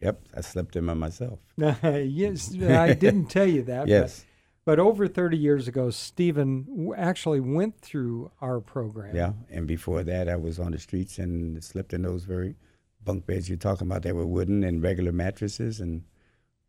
yep. 0.00 0.22
I 0.36 0.40
slept 0.40 0.74
in 0.76 0.86
them 0.86 0.98
myself. 0.98 1.38
yes, 1.56 2.54
I 2.60 2.94
didn't 2.94 3.26
tell 3.26 3.46
you 3.48 3.62
that. 3.62 3.86
Yes, 3.96 4.24
But, 4.64 4.76
but 4.76 4.78
over 4.80 5.06
30 5.06 5.36
years 5.36 5.68
ago, 5.68 5.90
Stephen 5.90 6.92
actually 6.96 7.40
went 7.40 7.80
through 7.80 8.30
our 8.40 8.60
program. 8.60 9.14
yeah. 9.14 9.32
And 9.50 9.66
before 9.68 10.02
that, 10.02 10.28
I 10.28 10.34
was 10.36 10.58
on 10.58 10.72
the 10.72 10.78
streets 10.78 11.18
and 11.18 11.62
slept 11.62 11.92
in 11.92 12.02
those 12.02 12.24
very 12.24 12.56
bunk 13.04 13.26
beds 13.26 13.48
you're 13.48 13.58
talking 13.58 13.86
about. 13.86 14.02
They 14.02 14.12
were 14.12 14.26
wooden 14.26 14.64
and 14.64 14.82
regular 14.82 15.12
mattresses, 15.12 15.78
and 15.80 16.02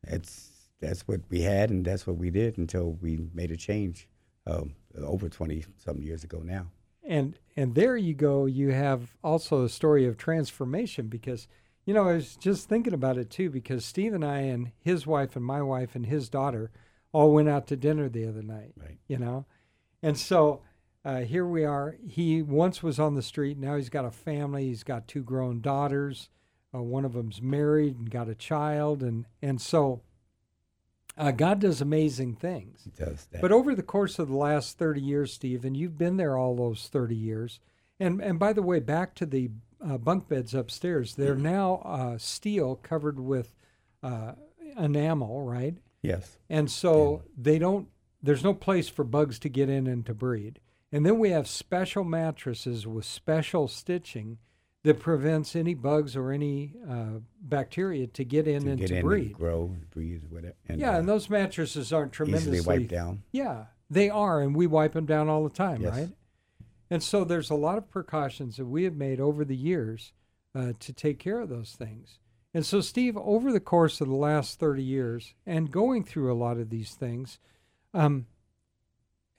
it's 0.03 0.51
that's 0.81 1.07
what 1.07 1.21
we 1.29 1.41
had, 1.41 1.69
and 1.69 1.85
that's 1.85 2.05
what 2.05 2.17
we 2.17 2.29
did 2.29 2.57
until 2.57 2.93
we 3.01 3.19
made 3.33 3.51
a 3.51 3.57
change 3.57 4.07
um, 4.47 4.75
over 4.97 5.29
20 5.29 5.65
some 5.77 6.01
years 6.01 6.23
ago 6.23 6.41
now. 6.43 6.67
And 7.03 7.37
and 7.55 7.75
there 7.75 7.95
you 7.95 8.13
go. 8.13 8.45
You 8.45 8.71
have 8.71 9.15
also 9.23 9.63
a 9.63 9.69
story 9.69 10.05
of 10.05 10.17
transformation 10.17 11.07
because 11.07 11.47
you 11.85 11.93
know 11.93 12.09
I 12.09 12.13
was 12.13 12.35
just 12.35 12.67
thinking 12.67 12.93
about 12.93 13.17
it 13.17 13.29
too 13.29 13.49
because 13.51 13.85
Steve 13.85 14.13
and 14.13 14.25
I 14.25 14.39
and 14.39 14.71
his 14.79 15.05
wife 15.05 15.35
and 15.35 15.45
my 15.45 15.61
wife 15.61 15.95
and 15.95 16.07
his 16.07 16.29
daughter 16.29 16.71
all 17.11 17.31
went 17.31 17.47
out 17.47 17.67
to 17.67 17.75
dinner 17.75 18.09
the 18.09 18.27
other 18.27 18.41
night. 18.41 18.73
Right. 18.75 18.97
You 19.07 19.19
know, 19.19 19.45
and 20.01 20.17
so 20.17 20.61
uh, 21.05 21.19
here 21.19 21.45
we 21.45 21.63
are. 21.63 21.95
He 22.07 22.41
once 22.41 22.81
was 22.81 22.99
on 22.99 23.13
the 23.13 23.21
street. 23.21 23.59
Now 23.59 23.75
he's 23.75 23.89
got 23.89 24.05
a 24.05 24.11
family. 24.11 24.65
He's 24.65 24.83
got 24.83 25.07
two 25.07 25.21
grown 25.21 25.61
daughters. 25.61 26.29
Uh, 26.73 26.81
one 26.81 27.05
of 27.05 27.13
them's 27.13 27.39
married 27.39 27.97
and 27.97 28.09
got 28.09 28.27
a 28.27 28.35
child, 28.35 29.03
and 29.03 29.27
and 29.43 29.61
so 29.61 30.01
uh, 31.17 31.31
God 31.31 31.59
does 31.59 31.81
amazing 31.81 32.35
things. 32.35 32.81
It 32.85 32.95
does 32.95 33.27
that. 33.31 33.41
But 33.41 33.51
over 33.51 33.73
the 33.73 33.83
course 33.83 34.19
of 34.19 34.27
the 34.27 34.35
last 34.35 34.77
30 34.77 35.01
years, 35.01 35.33
Steve, 35.33 35.63
and 35.65 35.75
you've 35.75 35.97
been 35.97 36.17
there 36.17 36.37
all 36.37 36.55
those 36.55 36.87
30 36.87 37.15
years, 37.15 37.59
and, 37.99 38.21
and 38.21 38.37
by 38.37 38.53
the 38.53 38.61
way, 38.61 38.79
back 38.79 39.15
to 39.15 39.25
the 39.25 39.49
uh, 39.85 39.97
bunk 39.97 40.27
beds 40.27 40.53
upstairs, 40.53 41.15
they're 41.15 41.35
now 41.35 41.81
uh, 41.85 42.17
steel 42.17 42.75
covered 42.75 43.19
with 43.19 43.55
uh, 44.03 44.33
enamel, 44.77 45.43
right? 45.43 45.75
yes, 46.01 46.37
And 46.49 46.69
so 46.69 47.23
they 47.37 47.57
don't, 47.59 47.87
there's 48.21 48.43
no 48.43 48.53
place 48.53 48.89
for 48.89 49.03
bugs 49.03 49.39
to 49.39 49.49
get 49.49 49.69
in 49.69 49.87
and 49.87 50.05
to 50.05 50.13
breed. 50.13 50.59
And 50.91 51.05
then 51.05 51.19
we 51.19 51.31
have 51.31 51.47
special 51.47 52.03
mattresses 52.03 52.85
with 52.85 53.05
special 53.05 53.67
stitching 53.67 54.37
that 54.85 54.99
prevents 54.99 55.55
any 55.55 55.73
bugs 55.73 56.15
or 56.15 56.31
any 56.31 56.73
uh, 56.89 57.19
bacteria 57.41 58.07
to 58.07 58.23
get 58.23 58.47
in 58.47 58.63
to 58.63 58.69
and 58.69 58.79
get 58.79 58.87
to 58.89 58.95
in 58.97 59.01
breed. 59.05 59.25
and 59.27 59.33
grow, 59.35 59.63
and 59.73 59.89
breathe, 59.89 60.23
whatever. 60.29 60.53
And, 60.69 60.79
yeah, 60.79 60.95
uh, 60.95 60.99
and 60.99 61.09
those 61.09 61.29
mattresses 61.29 61.91
aren't 61.91 62.13
tremendously 62.13 62.57
easily 62.59 62.79
wiped 62.79 62.91
down. 62.91 63.23
yeah, 63.31 63.65
they 63.89 64.09
are, 64.09 64.41
and 64.41 64.55
we 64.55 64.67
wipe 64.67 64.93
them 64.93 65.05
down 65.05 65.27
all 65.27 65.43
the 65.43 65.49
time, 65.49 65.81
Yes. 65.81 65.91
right? 65.97 66.09
And 66.89 67.01
so 67.01 67.23
there's 67.23 67.49
a 67.49 67.55
lot 67.55 67.77
of 67.79 67.89
precautions 67.89 68.57
that 68.57 68.65
we 68.65 68.83
have 68.83 68.95
made 68.95 69.19
over 69.19 69.43
the 69.43 69.55
years 69.55 70.13
uh, 70.53 70.73
to 70.79 70.93
take 70.93 71.17
care 71.19 71.39
of 71.39 71.49
those 71.49 71.71
things. 71.73 72.19
And 72.53 72.63
so, 72.65 72.79
Steve, 72.79 73.17
over 73.17 73.51
the 73.51 73.59
course 73.59 73.99
of 74.01 74.07
the 74.07 74.15
last 74.15 74.59
30 74.59 74.81
years 74.83 75.33
and 75.47 75.71
going 75.71 76.03
through 76.03 76.31
a 76.31 76.37
lot 76.37 76.57
of 76.57 76.69
these 76.69 76.93
things, 76.93 77.39
um, 77.93 78.27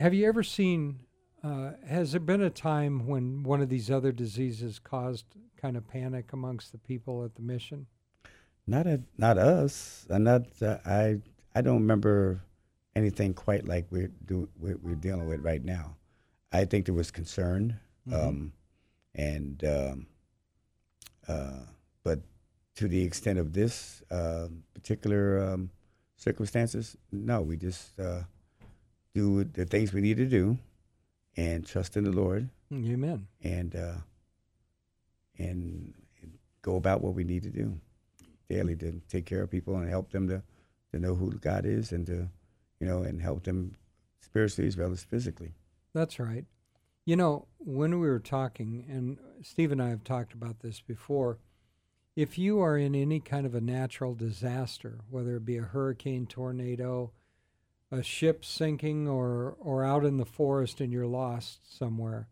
have 0.00 0.12
you 0.12 0.26
ever 0.28 0.42
seen, 0.42 1.00
uh, 1.46 1.72
has 1.86 2.10
there 2.12 2.20
been 2.20 2.42
a 2.42 2.50
time 2.50 3.06
when 3.06 3.42
one 3.42 3.60
of 3.62 3.68
these 3.68 3.90
other 3.90 4.12
diseases 4.12 4.78
caused 4.78 5.24
kind 5.56 5.76
of 5.76 5.86
panic 5.86 6.32
amongst 6.32 6.72
the 6.72 6.78
people 6.78 7.24
at 7.24 7.34
the 7.36 7.42
mission? 7.42 7.86
Not 8.66 8.86
a, 8.86 9.00
not 9.16 9.38
us. 9.38 10.06
Uh, 10.10 10.18
not 10.18 10.42
uh, 10.60 10.78
I. 10.84 11.20
I 11.54 11.62
don't 11.62 11.80
remember 11.80 12.42
anything 12.94 13.32
quite 13.32 13.66
like 13.66 13.86
we're 13.90 14.10
do 14.26 14.48
we're, 14.58 14.76
we're 14.82 14.94
dealing 14.94 15.28
with 15.28 15.40
right 15.40 15.64
now. 15.64 15.96
I 16.52 16.64
think 16.64 16.86
there 16.86 16.94
was 16.94 17.10
concern, 17.10 17.78
Mm-hmm. 18.08 18.28
um, 18.28 18.52
and 19.16 19.64
um, 19.64 20.06
uh, 21.26 21.60
but 22.04 22.20
to 22.76 22.86
the 22.88 23.02
extent 23.02 23.38
of 23.38 23.52
this 23.52 24.02
uh, 24.10 24.46
particular 24.74 25.40
um, 25.44 25.70
circumstances, 26.16 26.96
no. 27.10 27.42
We 27.42 27.56
just 27.56 27.98
uh, 27.98 28.22
do 29.14 29.44
the 29.44 29.64
things 29.64 29.92
we 29.92 30.00
need 30.00 30.18
to 30.18 30.26
do, 30.26 30.58
and 31.36 31.66
trust 31.66 31.96
in 31.96 32.04
the 32.04 32.12
Lord, 32.12 32.48
Amen. 32.72 33.26
and 33.42 33.74
uh, 33.76 33.96
and 35.38 35.94
go 36.62 36.76
about 36.76 37.02
what 37.02 37.14
we 37.14 37.24
need 37.24 37.42
to 37.44 37.50
do 37.50 37.78
daily 38.48 38.76
to 38.76 39.00
take 39.08 39.26
care 39.26 39.42
of 39.42 39.50
people 39.50 39.76
and 39.76 39.88
help 39.88 40.10
them 40.10 40.28
to, 40.28 40.42
to 40.92 40.98
know 40.98 41.14
who 41.14 41.32
God 41.32 41.66
is 41.66 41.92
and 41.92 42.06
to, 42.06 42.28
you 42.80 42.86
know, 42.86 43.02
and 43.02 43.20
help 43.20 43.44
them 43.44 43.74
spiritually 44.20 44.68
as 44.68 44.76
well 44.76 44.92
as 44.92 45.02
physically. 45.02 45.52
That's 45.94 46.18
right. 46.18 46.44
You 47.04 47.16
know, 47.16 47.46
when 47.58 48.00
we 48.00 48.08
were 48.08 48.20
talking, 48.20 48.84
and 48.88 49.18
Steve 49.42 49.72
and 49.72 49.82
I 49.82 49.90
have 49.90 50.04
talked 50.04 50.32
about 50.32 50.60
this 50.60 50.80
before, 50.80 51.38
if 52.16 52.38
you 52.38 52.60
are 52.60 52.76
in 52.76 52.94
any 52.94 53.20
kind 53.20 53.46
of 53.46 53.54
a 53.54 53.60
natural 53.60 54.14
disaster, 54.14 55.00
whether 55.10 55.36
it 55.36 55.44
be 55.44 55.58
a 55.58 55.62
hurricane, 55.62 56.26
tornado, 56.26 57.12
a 57.90 58.02
ship 58.02 58.44
sinking, 58.44 59.08
or, 59.08 59.56
or 59.60 59.84
out 59.84 60.04
in 60.04 60.16
the 60.16 60.24
forest 60.24 60.80
and 60.80 60.92
you're 60.92 61.06
lost 61.06 61.76
somewhere, 61.78 62.28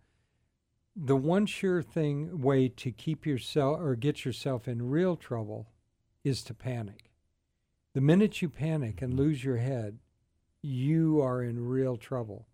the 0.96 1.16
one 1.16 1.46
sure 1.46 1.82
thing 1.82 2.40
way 2.40 2.68
to 2.68 2.90
keep 2.92 3.26
yourself 3.26 3.80
or 3.80 3.96
get 3.96 4.24
yourself 4.24 4.68
in 4.68 4.90
real 4.90 5.16
trouble 5.16 5.68
is 6.22 6.42
to 6.44 6.54
panic. 6.54 7.10
The 7.94 8.00
minute 8.00 8.42
you 8.42 8.48
panic 8.48 9.02
and 9.02 9.14
lose 9.14 9.44
your 9.44 9.58
head, 9.58 9.98
you 10.62 11.20
are 11.20 11.42
in 11.42 11.68
real 11.68 11.96
trouble. 11.96 12.46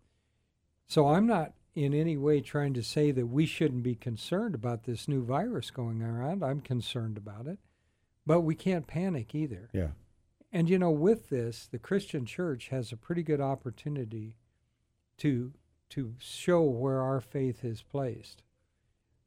So 0.87 1.07
I'm 1.07 1.25
not 1.25 1.53
in 1.73 1.93
any 1.93 2.17
way 2.17 2.41
trying 2.41 2.73
to 2.73 2.83
say 2.83 3.11
that 3.11 3.27
we 3.27 3.45
shouldn't 3.45 3.83
be 3.83 3.95
concerned 3.95 4.53
about 4.53 4.83
this 4.83 5.07
new 5.07 5.23
virus 5.23 5.71
going 5.71 6.01
around. 6.01 6.43
I'm 6.43 6.61
concerned 6.61 7.17
about 7.17 7.47
it. 7.47 7.59
But 8.25 8.41
we 8.41 8.55
can't 8.55 8.87
panic 8.87 9.33
either. 9.33 9.69
Yeah. 9.73 9.89
And 10.51 10.69
you 10.69 10.77
know, 10.77 10.91
with 10.91 11.29
this, 11.29 11.67
the 11.71 11.79
Christian 11.79 12.25
church 12.25 12.69
has 12.69 12.91
a 12.91 12.97
pretty 12.97 13.23
good 13.23 13.41
opportunity 13.41 14.35
to 15.17 15.53
to 15.89 16.15
show 16.19 16.61
where 16.63 17.01
our 17.01 17.19
faith 17.19 17.65
is 17.65 17.81
placed. 17.81 18.43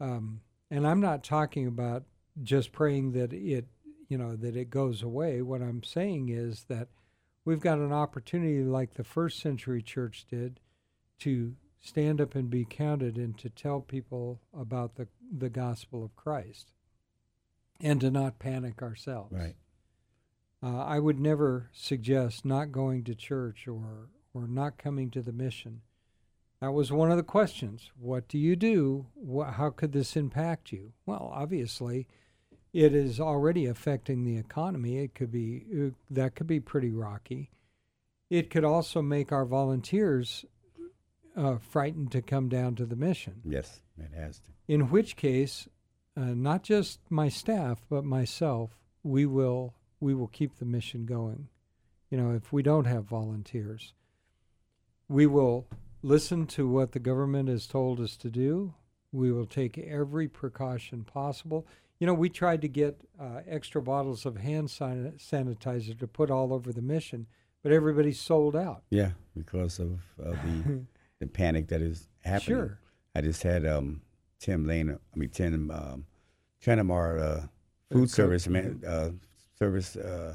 Um, 0.01 0.41
and 0.71 0.87
I'm 0.87 1.01
not 1.01 1.23
talking 1.23 1.67
about 1.67 2.05
just 2.43 2.73
praying 2.73 3.13
that 3.13 3.33
it, 3.35 3.67
you 4.09 4.17
know, 4.17 4.35
that 4.35 4.57
it 4.57 4.71
goes 4.71 5.03
away. 5.03 5.43
What 5.43 5.61
I'm 5.61 5.83
saying 5.83 6.31
is 6.31 6.65
that 6.69 6.89
we've 7.45 7.61
got 7.61 7.79
an 7.79 7.93
opportunity, 7.93 8.63
like 8.63 8.95
the 8.95 9.05
first 9.05 9.41
century 9.41 9.83
church 9.83 10.25
did, 10.29 10.59
to 11.21 11.55
stand 11.81 12.21
up 12.21 12.35
and 12.35 12.49
be 12.49 12.65
counted 12.65 13.19
and 13.19 13.37
to 13.39 13.51
tell 13.51 13.81
people 13.81 14.41
about 14.59 14.97
the, 14.97 15.07
the 15.37 15.51
gospel 15.51 16.03
of 16.03 16.17
Christ 16.17 16.73
and 17.79 18.01
to 18.01 18.11
not 18.11 18.39
panic 18.39 18.83
ourselves. 18.83 19.33
Right. 19.33 19.55
Uh, 20.65 20.83
I 20.83 20.99
would 20.99 21.21
never 21.21 21.69
suggest 21.73 22.47
not 22.47 22.73
going 22.73 23.05
to 23.05 23.15
church 23.15 23.69
or, 23.69 24.09
or 24.33 24.49
not 24.49 24.79
coming 24.79 25.11
to 25.11 25.21
the 25.21 25.33
mission. 25.33 25.83
That 26.63 26.73
was 26.73 26.91
one 26.91 27.11
of 27.11 27.19
the 27.19 27.23
questions. 27.23 27.91
What 28.01 28.29
do 28.29 28.39
you 28.39 28.57
do? 28.57 29.07
how 29.29 29.69
could 29.69 29.93
this 29.93 30.17
impact 30.17 30.73
you? 30.73 30.93
Well, 31.05 31.31
obviously, 31.35 32.07
it 32.73 32.95
is 32.95 33.21
already 33.21 33.67
affecting 33.67 34.25
the 34.25 34.39
economy. 34.39 34.99
It 34.99 35.15
could 35.15 35.31
be 35.31 35.67
uh, 35.71 35.91
that 36.11 36.35
could 36.35 36.47
be 36.47 36.61
pretty 36.61 36.91
rocky. 36.91 37.51
It 38.31 38.49
could 38.49 38.65
also 38.65 39.03
make 39.03 39.33
our 39.33 39.45
volunteers 39.45 40.47
uh, 41.37 41.59
frightened 41.59 42.11
to 42.13 42.23
come 42.23 42.49
down 42.49 42.75
to 42.77 42.87
the 42.87 42.97
mission. 42.97 43.43
Yes, 43.45 43.83
it 43.99 44.15
has 44.17 44.39
to. 44.39 44.47
In 44.67 44.89
which 44.89 45.17
case, 45.17 45.69
uh, 46.17 46.33
not 46.33 46.63
just 46.63 47.01
my 47.11 47.29
staff 47.29 47.85
but 47.91 48.05
myself, 48.05 48.71
we 49.03 49.27
will 49.27 49.75
we 50.05 50.15
will 50.15 50.29
keep 50.29 50.57
the 50.57 50.67
mission 50.67 51.07
going. 51.07 51.49
You 52.11 52.19
know, 52.19 52.35
if 52.35 52.53
we 52.53 52.63
don't 52.63 52.85
have 52.85 53.05
volunteers, 53.05 53.95
we 55.09 55.27
will 55.27 55.67
listen 56.03 56.47
to 56.49 56.69
what 56.69 56.93
the 56.93 56.99
government 56.99 57.49
has 57.49 57.67
told 57.67 58.01
us 58.01 58.19
to 58.19 58.29
do. 58.29 58.75
We 59.13 59.33
will 59.33 59.47
take 59.47 59.79
every 59.79 60.29
precaution 60.29 61.05
possible. 61.05 61.67
You 61.99 62.07
know, 62.07 62.13
we 62.13 62.29
tried 62.29 62.61
to 62.61 62.69
get 62.69 63.01
uh, 63.19 63.41
extra 63.49 63.81
bottles 63.81 64.27
of 64.27 64.37
hand 64.37 64.71
san- 64.71 65.15
sanitizer 65.17 65.99
to 65.99 66.07
put 66.07 66.31
all 66.31 66.53
over 66.53 66.71
the 66.71 66.83
mission, 66.83 67.27
but 67.63 67.73
everybody's 67.73 68.21
sold 68.21 68.55
out. 68.55 68.83
Yeah, 68.91 69.13
because 69.35 69.79
of, 69.79 70.01
of 70.19 70.37
the 70.45 70.81
the 71.21 71.27
panic 71.27 71.69
that 71.69 71.81
is 71.81 72.09
happening. 72.21 72.59
Sure. 72.59 72.79
I 73.15 73.23
just 73.23 73.43
had 73.43 73.65
um, 73.65 74.03
Tim 74.39 74.67
Lane, 74.67 74.91
I 74.91 75.19
mean 75.19 75.31
Tim 75.31 75.71
um, 75.71 76.05
uh, 76.67 77.41
food 77.91 78.11
service 78.11 78.47
man, 78.49 78.83
uh, 78.87 79.11
service 79.65 79.97
uh, 79.97 80.35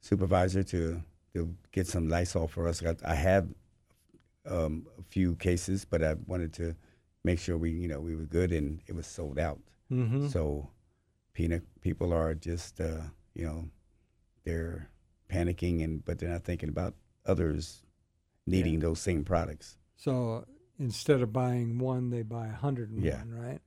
supervisor 0.00 0.62
to 0.62 1.02
to 1.34 1.54
get 1.72 1.86
some 1.86 2.08
Lysol 2.08 2.48
for 2.48 2.68
us. 2.68 2.82
I 3.04 3.14
have 3.14 3.48
um, 4.46 4.86
a 4.98 5.02
few 5.02 5.36
cases, 5.36 5.84
but 5.84 6.02
I 6.02 6.14
wanted 6.26 6.52
to 6.54 6.74
make 7.24 7.38
sure 7.38 7.56
we 7.56 7.70
you 7.70 7.88
know 7.88 8.00
we 8.00 8.14
were 8.14 8.26
good 8.26 8.52
and 8.52 8.80
it 8.86 8.94
was 8.94 9.06
sold 9.06 9.38
out. 9.38 9.60
Mm-hmm. 9.90 10.28
So, 10.28 10.68
peanut 11.32 11.62
people 11.80 12.12
are 12.12 12.34
just 12.34 12.80
uh, 12.80 13.02
you 13.34 13.44
know 13.46 13.68
they're 14.44 14.90
panicking 15.30 15.84
and 15.84 16.04
but 16.04 16.18
they're 16.18 16.30
not 16.30 16.44
thinking 16.44 16.68
about 16.68 16.94
others 17.26 17.82
needing 18.46 18.74
yeah. 18.74 18.80
those 18.80 19.00
same 19.00 19.24
products. 19.24 19.76
So 19.96 20.44
instead 20.78 21.20
of 21.20 21.32
buying 21.32 21.78
one, 21.78 22.10
they 22.10 22.22
buy 22.22 22.46
a 22.48 22.52
hundred 22.52 22.90
yeah. 22.92 23.22
right? 23.28 23.60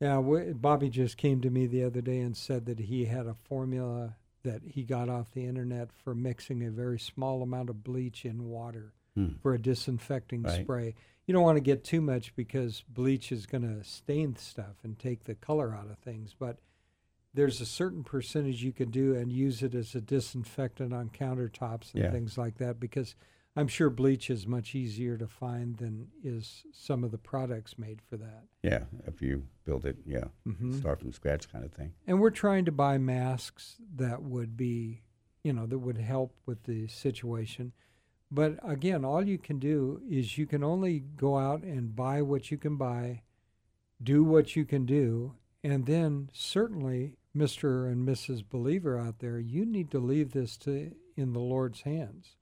Yeah, 0.00 0.18
we, 0.18 0.52
Bobby 0.52 0.90
just 0.90 1.16
came 1.16 1.40
to 1.40 1.50
me 1.50 1.66
the 1.66 1.84
other 1.84 2.00
day 2.00 2.20
and 2.20 2.36
said 2.36 2.66
that 2.66 2.80
he 2.80 3.06
had 3.06 3.26
a 3.26 3.34
formula 3.34 4.16
that 4.42 4.62
he 4.64 4.84
got 4.84 5.08
off 5.08 5.32
the 5.32 5.44
internet 5.44 5.90
for 5.92 6.14
mixing 6.14 6.62
a 6.62 6.70
very 6.70 6.98
small 6.98 7.42
amount 7.42 7.70
of 7.70 7.82
bleach 7.82 8.24
in 8.24 8.48
water 8.48 8.92
hmm. 9.14 9.28
for 9.42 9.54
a 9.54 9.58
disinfecting 9.58 10.42
right. 10.42 10.62
spray. 10.62 10.94
You 11.26 11.34
don't 11.34 11.42
want 11.42 11.56
to 11.56 11.62
get 11.62 11.82
too 11.82 12.00
much 12.00 12.34
because 12.36 12.84
bleach 12.88 13.32
is 13.32 13.46
going 13.46 13.62
to 13.62 13.82
stain 13.82 14.36
stuff 14.36 14.76
and 14.84 14.98
take 14.98 15.24
the 15.24 15.34
color 15.34 15.74
out 15.74 15.90
of 15.90 15.98
things, 15.98 16.34
but 16.38 16.58
there's 17.34 17.60
a 17.60 17.66
certain 17.66 18.04
percentage 18.04 18.62
you 18.62 18.72
can 18.72 18.90
do 18.90 19.14
and 19.14 19.32
use 19.32 19.62
it 19.62 19.74
as 19.74 19.94
a 19.94 20.00
disinfectant 20.00 20.92
on 20.94 21.10
countertops 21.10 21.92
and 21.92 22.04
yeah. 22.04 22.10
things 22.10 22.38
like 22.38 22.58
that 22.58 22.78
because 22.78 23.14
I'm 23.56 23.68
sure 23.68 23.88
bleach 23.88 24.28
is 24.28 24.46
much 24.46 24.74
easier 24.74 25.16
to 25.16 25.26
find 25.26 25.78
than 25.78 26.08
is 26.22 26.64
some 26.72 27.02
of 27.02 27.10
the 27.10 27.18
products 27.18 27.78
made 27.78 28.02
for 28.02 28.18
that. 28.18 28.44
Yeah, 28.62 28.84
if 29.06 29.22
you 29.22 29.44
build 29.64 29.86
it, 29.86 29.96
yeah, 30.04 30.24
mm-hmm. 30.46 30.78
start 30.78 31.00
from 31.00 31.12
scratch 31.12 31.50
kind 31.50 31.64
of 31.64 31.72
thing. 31.72 31.94
And 32.06 32.20
we're 32.20 32.30
trying 32.30 32.66
to 32.66 32.72
buy 32.72 32.98
masks 32.98 33.76
that 33.94 34.22
would 34.22 34.58
be, 34.58 35.00
you 35.42 35.54
know, 35.54 35.64
that 35.64 35.78
would 35.78 35.96
help 35.96 36.34
with 36.44 36.64
the 36.64 36.86
situation. 36.88 37.72
But 38.30 38.58
again, 38.62 39.06
all 39.06 39.26
you 39.26 39.38
can 39.38 39.58
do 39.58 40.02
is 40.06 40.36
you 40.36 40.46
can 40.46 40.62
only 40.62 41.00
go 41.00 41.38
out 41.38 41.62
and 41.62 41.96
buy 41.96 42.20
what 42.20 42.50
you 42.50 42.58
can 42.58 42.76
buy, 42.76 43.22
do 44.02 44.22
what 44.22 44.54
you 44.54 44.66
can 44.66 44.84
do, 44.84 45.34
and 45.64 45.86
then 45.86 46.28
certainly, 46.34 47.16
Mr. 47.34 47.90
and 47.90 48.06
Mrs. 48.06 48.44
Believer 48.46 48.98
out 48.98 49.20
there, 49.20 49.38
you 49.38 49.64
need 49.64 49.90
to 49.92 49.98
leave 49.98 50.32
this 50.32 50.58
to 50.58 50.92
in 51.16 51.32
the 51.32 51.40
Lord's 51.40 51.82
hands 51.82 52.36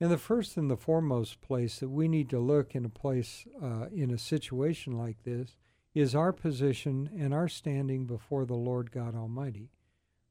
in 0.00 0.10
the 0.10 0.18
first 0.18 0.56
and 0.56 0.70
the 0.70 0.76
foremost 0.76 1.40
place 1.40 1.78
that 1.80 1.88
we 1.88 2.08
need 2.08 2.28
to 2.30 2.38
look 2.38 2.74
in 2.74 2.84
a 2.84 2.90
place 2.90 3.46
uh, 3.62 3.86
in 3.94 4.10
a 4.10 4.18
situation 4.18 4.92
like 4.92 5.22
this 5.24 5.56
is 5.94 6.14
our 6.14 6.32
position 6.32 7.08
and 7.18 7.32
our 7.32 7.48
standing 7.48 8.04
before 8.04 8.44
the 8.44 8.54
Lord 8.54 8.92
God 8.92 9.14
Almighty. 9.14 9.70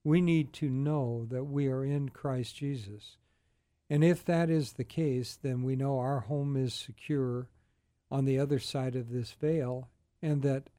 We 0.03 0.21
need 0.21 0.53
to 0.53 0.69
know 0.69 1.25
that 1.31 1.45
we 1.45 1.67
are 1.67 1.83
in 1.83 2.09
Christ 2.09 2.55
Jesus. 2.55 3.17
And 3.89 4.03
if 4.03 4.23
that 4.25 4.51
is 4.51 4.73
the 4.73 4.83
case, 4.83 5.37
then 5.41 5.63
we 5.63 5.75
know 5.75 5.97
our 5.97 6.21
home 6.21 6.55
is 6.55 6.73
secure 6.73 7.49
on 8.11 8.25
the 8.25 8.37
other 8.37 8.59
side 8.59 8.95
of 8.95 9.09
this 9.09 9.31
veil, 9.31 9.89
and 10.21 10.43
that, 10.43 10.69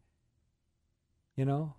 you 1.35 1.45
know, 1.45 1.75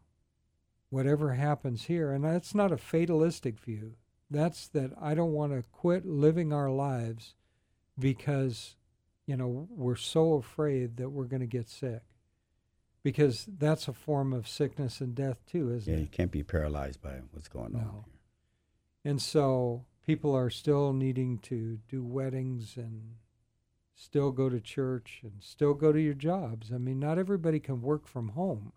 whatever 0.90 1.34
happens 1.34 1.86
here, 1.86 2.12
and 2.12 2.24
that's 2.24 2.54
not 2.54 2.72
a 2.72 2.78
fatalistic 2.78 3.58
view. 3.60 3.96
That's 4.30 4.68
that 4.70 4.92
I 5.02 5.14
don't 5.14 5.32
want 5.32 5.54
to 5.54 5.64
quit 5.72 6.06
living 6.06 6.52
our 6.52 6.70
lives 6.70 7.36
because, 7.98 8.76
you 9.26 9.38
know, 9.38 9.68
we're 9.70 9.96
so 9.96 10.34
afraid 10.34 10.98
that 10.98 11.10
we're 11.10 11.26
going 11.26 11.42
to 11.42 11.48
get 11.48 11.70
sick. 11.70 12.02
Because 13.04 13.48
that's 13.58 13.88
a 13.88 13.94
form 13.94 14.34
of 14.34 14.50
sickness 14.50 15.00
and 15.00 15.16
death 15.16 15.46
too, 15.46 15.74
isn't 15.74 15.92
it? 15.92 15.96
yeah, 15.96 16.00
it? 16.00 16.02
you 16.02 16.10
can't 16.10 16.32
be 16.32 16.44
paralyzed 16.44 17.02
by 17.02 17.22
what's 17.32 17.48
going 17.48 17.72
no. 17.72 17.80
on 17.80 17.86
here. 17.86 18.04
And 19.06 19.22
so 19.22 19.86
people 20.06 20.36
are 20.36 20.50
still 20.50 20.92
needing 20.92 21.38
to 21.40 21.80
do 21.88 22.04
weddings 22.04 22.76
and 22.76 23.16
still 23.96 24.32
go 24.32 24.50
to 24.50 24.60
church 24.60 25.22
and 25.24 25.34
still 25.40 25.74
go 25.74 25.92
to 25.92 26.00
your 26.00 26.14
jobs. 26.14 26.72
I 26.74 26.78
mean, 26.78 27.00
not 27.00 27.18
everybody 27.18 27.60
can 27.60 27.82
work 27.82 28.08
from 28.08 28.30
home. 28.30 28.74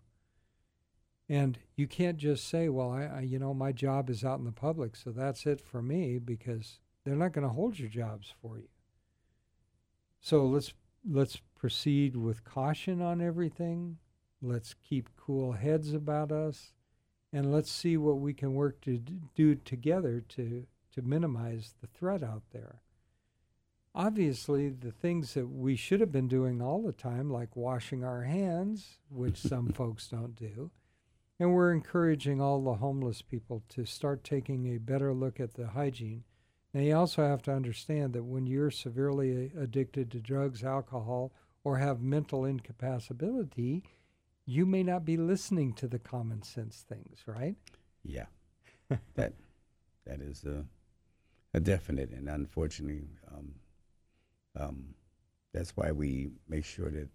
And 1.31 1.57
you 1.77 1.87
can't 1.87 2.17
just 2.17 2.49
say, 2.49 2.67
well, 2.67 2.91
I, 2.91 3.03
I, 3.03 3.19
you 3.21 3.39
know, 3.39 3.53
my 3.53 3.71
job 3.71 4.09
is 4.09 4.25
out 4.25 4.39
in 4.39 4.43
the 4.43 4.51
public, 4.51 4.97
so 4.97 5.11
that's 5.11 5.45
it 5.45 5.61
for 5.61 5.81
me, 5.81 6.19
because 6.19 6.79
they're 7.05 7.15
not 7.15 7.31
going 7.31 7.47
to 7.47 7.53
hold 7.53 7.79
your 7.79 7.87
jobs 7.87 8.33
for 8.41 8.57
you. 8.57 8.67
So 10.19 10.45
let's 10.45 10.73
let's 11.09 11.39
proceed 11.55 12.17
with 12.17 12.43
caution 12.43 13.01
on 13.01 13.21
everything. 13.21 13.97
Let's 14.41 14.73
keep 14.73 15.09
cool 15.15 15.53
heads 15.53 15.93
about 15.93 16.33
us, 16.33 16.73
and 17.31 17.49
let's 17.49 17.71
see 17.71 17.95
what 17.95 18.19
we 18.19 18.33
can 18.33 18.53
work 18.53 18.81
to 18.81 18.97
do 19.33 19.55
together 19.55 20.21
to 20.35 20.67
to 20.95 21.01
minimize 21.01 21.75
the 21.79 21.87
threat 21.87 22.23
out 22.23 22.43
there. 22.51 22.81
Obviously, 23.95 24.67
the 24.67 24.91
things 24.91 25.33
that 25.35 25.47
we 25.47 25.77
should 25.77 26.01
have 26.01 26.11
been 26.11 26.27
doing 26.27 26.61
all 26.61 26.81
the 26.81 26.91
time, 26.91 27.29
like 27.29 27.55
washing 27.55 28.03
our 28.03 28.23
hands, 28.23 28.99
which 29.09 29.37
some 29.37 29.69
folks 29.73 30.09
don't 30.09 30.35
do, 30.35 30.71
And 31.41 31.55
we're 31.55 31.71
encouraging 31.73 32.39
all 32.39 32.61
the 32.61 32.75
homeless 32.75 33.23
people 33.23 33.63
to 33.69 33.83
start 33.83 34.23
taking 34.23 34.67
a 34.67 34.77
better 34.77 35.11
look 35.11 35.39
at 35.39 35.55
the 35.55 35.65
hygiene. 35.65 36.23
Now, 36.71 36.81
you 36.81 36.95
also 36.95 37.23
have 37.23 37.41
to 37.41 37.51
understand 37.51 38.13
that 38.13 38.25
when 38.25 38.45
you're 38.45 38.69
severely 38.69 39.51
addicted 39.59 40.11
to 40.11 40.19
drugs, 40.19 40.63
alcohol, 40.63 41.31
or 41.63 41.79
have 41.79 41.99
mental 41.99 42.45
incapacity, 42.45 43.81
you 44.45 44.67
may 44.67 44.83
not 44.83 45.03
be 45.03 45.17
listening 45.17 45.73
to 45.73 45.87
the 45.87 45.97
common 45.97 46.43
sense 46.43 46.85
things, 46.87 47.23
right? 47.25 47.55
Yeah, 48.03 48.27
that 49.15 49.33
that 50.05 50.21
is 50.21 50.43
a, 50.43 50.63
a 51.55 51.59
definite, 51.59 52.11
and 52.11 52.29
unfortunately, 52.29 53.07
um, 53.35 53.55
um, 54.55 54.85
that's 55.55 55.75
why 55.75 55.91
we 55.91 56.33
make 56.47 56.65
sure 56.65 56.91
that 56.91 57.09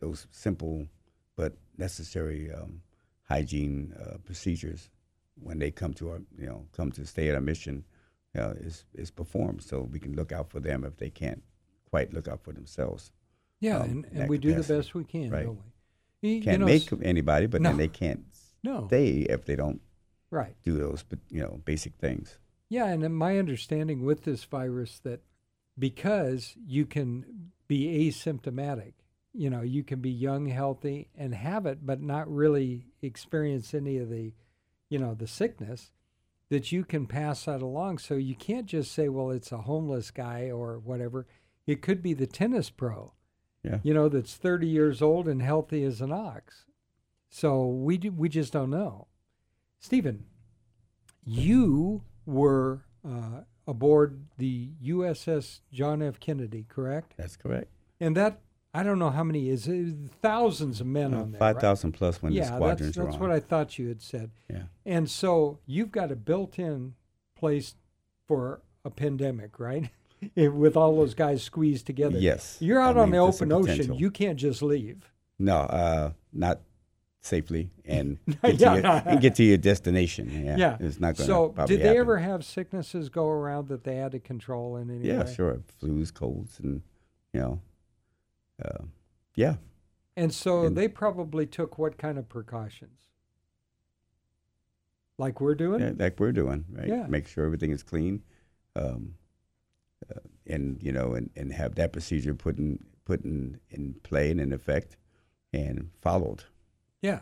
those 0.00 0.26
simple 0.32 0.88
but 1.36 1.52
necessary 1.78 2.52
um, 2.52 2.80
hygiene 3.24 3.94
uh, 4.00 4.18
procedures, 4.24 4.90
when 5.34 5.58
they 5.58 5.70
come 5.70 5.94
to 5.94 6.10
our, 6.10 6.22
you 6.38 6.46
know, 6.46 6.66
come 6.72 6.92
to 6.92 7.06
stay 7.06 7.28
at 7.28 7.34
our 7.34 7.40
mission, 7.40 7.84
uh, 8.38 8.50
is 8.58 8.84
is 8.94 9.10
performed, 9.10 9.62
so 9.62 9.80
we 9.82 9.98
can 9.98 10.14
look 10.14 10.32
out 10.32 10.50
for 10.50 10.60
them 10.60 10.84
if 10.84 10.96
they 10.96 11.10
can't 11.10 11.42
quite 11.90 12.12
look 12.12 12.28
out 12.28 12.42
for 12.42 12.52
themselves. 12.52 13.12
Yeah, 13.60 13.78
um, 13.78 13.90
and, 13.90 14.06
and 14.12 14.28
we 14.28 14.38
do 14.38 14.54
the 14.54 14.74
best 14.74 14.94
we 14.94 15.04
can, 15.04 15.30
Right. 15.30 15.44
don't 15.46 15.56
we? 15.56 16.28
You- 16.28 16.36
you 16.36 16.42
Can't 16.42 16.60
know, 16.60 16.66
make 16.66 16.88
anybody, 17.02 17.46
but 17.46 17.60
No. 17.60 17.68
then 17.68 17.78
they 17.78 17.88
can't 17.88 18.24
no, 18.62 18.86
stay 18.86 19.18
if 19.28 19.44
they 19.44 19.56
don't 19.56 19.80
right. 20.30 20.56
do 20.62 20.76
those, 20.78 21.02
but 21.02 21.18
you 21.30 21.40
know, 21.42 21.60
basic 21.64 21.94
things. 21.96 22.38
Yeah, 22.70 22.86
and 22.86 23.14
my 23.16 23.38
understanding 23.38 24.04
with 24.04 24.24
this 24.24 24.42
virus 24.44 24.98
that 25.00 25.20
because 25.78 26.54
you 26.66 26.86
can 26.86 27.52
be 27.68 28.08
asymptomatic, 28.08 28.94
you 29.34 29.50
know, 29.50 29.62
you 29.62 29.82
can 29.82 30.00
be 30.00 30.10
young, 30.10 30.46
healthy, 30.46 31.08
and 31.16 31.34
have 31.34 31.66
it, 31.66 31.84
but 31.84 32.00
not 32.00 32.32
really 32.32 32.86
experience 33.02 33.74
any 33.74 33.98
of 33.98 34.08
the, 34.08 34.32
you 34.88 34.98
know, 34.98 35.14
the 35.14 35.26
sickness, 35.26 35.90
that 36.50 36.70
you 36.70 36.84
can 36.84 37.06
pass 37.06 37.44
that 37.46 37.60
along. 37.60 37.98
So 37.98 38.14
you 38.14 38.36
can't 38.36 38.66
just 38.66 38.92
say, 38.92 39.08
well, 39.08 39.30
it's 39.30 39.50
a 39.50 39.58
homeless 39.62 40.10
guy 40.10 40.50
or 40.50 40.78
whatever. 40.78 41.26
It 41.66 41.82
could 41.82 42.00
be 42.02 42.14
the 42.14 42.26
tennis 42.26 42.70
pro, 42.70 43.12
Yeah. 43.64 43.78
you 43.82 43.92
know, 43.92 44.08
that's 44.08 44.34
30 44.34 44.68
years 44.68 45.02
old 45.02 45.26
and 45.26 45.42
healthy 45.42 45.82
as 45.84 46.00
an 46.00 46.12
ox. 46.12 46.64
So 47.28 47.66
we 47.66 47.96
do, 47.98 48.12
we 48.12 48.28
just 48.28 48.52
don't 48.52 48.70
know. 48.70 49.08
Stephen, 49.80 50.26
you 51.24 52.02
were 52.26 52.84
uh, 53.06 53.40
aboard 53.66 54.26
the 54.38 54.70
USS 54.84 55.60
John 55.72 56.02
F. 56.02 56.20
Kennedy, 56.20 56.66
correct? 56.68 57.14
That's 57.16 57.36
correct. 57.36 57.70
And 58.00 58.16
that 58.16 58.40
I 58.76 58.82
don't 58.82 58.98
know 58.98 59.10
how 59.10 59.22
many 59.22 59.48
is 59.48 59.68
it, 59.68 59.94
thousands 60.20 60.80
of 60.80 60.86
men 60.88 61.14
on 61.14 61.30
there. 61.30 61.38
Five 61.38 61.62
right? 61.62 61.92
plus 61.92 62.20
when 62.20 62.32
the 62.32 62.38
Yeah, 62.38 62.42
that's, 62.44 62.56
squadrons 62.56 62.94
that's 62.96 63.14
on. 63.14 63.20
what 63.20 63.30
I 63.30 63.38
thought 63.38 63.78
you 63.78 63.86
had 63.88 64.02
said. 64.02 64.32
yeah. 64.50 64.64
And 64.84 65.08
so 65.08 65.60
you've 65.64 65.92
got 65.92 66.10
a 66.10 66.16
built-in 66.16 66.94
place 67.36 67.76
for 68.26 68.62
a 68.84 68.90
pandemic, 68.90 69.60
right? 69.60 69.90
With 70.36 70.76
all 70.76 70.96
those 70.96 71.14
guys 71.14 71.42
squeezed 71.42 71.86
together. 71.86 72.18
Yes. 72.18 72.56
You're 72.60 72.80
I 72.80 72.88
out 72.88 72.96
on 72.96 73.10
mean, 73.10 73.20
the 73.20 73.26
open 73.26 73.52
ocean. 73.52 73.94
You 73.94 74.10
can't 74.10 74.38
just 74.38 74.60
leave. 74.60 75.12
No, 75.38 75.56
uh, 75.58 76.12
not 76.32 76.60
safely, 77.20 77.70
and 77.84 78.18
Yeah. 78.26 78.34
get, 78.42 78.58
to 78.58 78.64
your, 78.64 78.86
and 79.06 79.20
get 79.20 79.34
to 79.36 79.44
your 79.44 79.56
destination. 79.56 80.30
Yeah, 80.44 80.56
Yeah. 80.56 80.76
it's 80.80 80.98
not 80.98 81.16
going 81.16 81.26
to. 81.28 81.32
So, 81.32 81.54
did 81.66 81.80
they 81.80 81.84
happen. 81.86 82.00
ever 82.00 82.18
have 82.18 82.44
sicknesses 82.44 83.08
go 83.08 83.28
around 83.28 83.68
that 83.68 83.84
they 83.84 83.96
had 83.96 84.12
to 84.12 84.18
control 84.18 84.76
in 84.76 84.90
any 84.90 85.06
Yeah, 85.06 85.20
way? 85.22 85.26
Yeah, 85.28 85.32
sure. 85.34 85.60
Flus, 85.82 86.12
colds, 86.12 86.58
and 86.60 86.82
you 87.32 87.40
know, 87.40 87.60
uh, 88.62 88.84
yeah. 89.34 89.56
And 90.16 90.32
so 90.32 90.66
And- 90.66 90.76
they 90.76 90.88
probably 90.88 91.46
took 91.46 91.78
what 91.78 91.96
kind 91.98 92.18
of 92.18 92.28
precautions? 92.28 93.00
Like 95.18 95.40
we're 95.40 95.54
doing? 95.54 95.80
yeah, 95.80 95.92
like 95.96 96.18
we're 96.18 96.32
doing, 96.32 96.64
right? 96.72 96.88
Yeah. 96.88 97.06
Make 97.08 97.28
sure 97.28 97.44
everything 97.44 97.70
is 97.70 97.82
clean, 97.84 98.22
um, 98.74 99.14
uh, 100.10 100.18
and 100.46 100.82
you 100.82 100.90
know, 100.90 101.14
and, 101.14 101.30
and 101.36 101.52
have 101.52 101.76
that 101.76 101.92
procedure 101.92 102.34
put 102.34 102.58
in 102.58 102.84
put 103.04 103.24
in, 103.24 103.60
in 103.70 103.94
play 104.02 104.30
and 104.32 104.40
in 104.40 104.52
effect, 104.52 104.96
and 105.52 105.90
followed. 106.02 106.44
Yeah. 107.00 107.20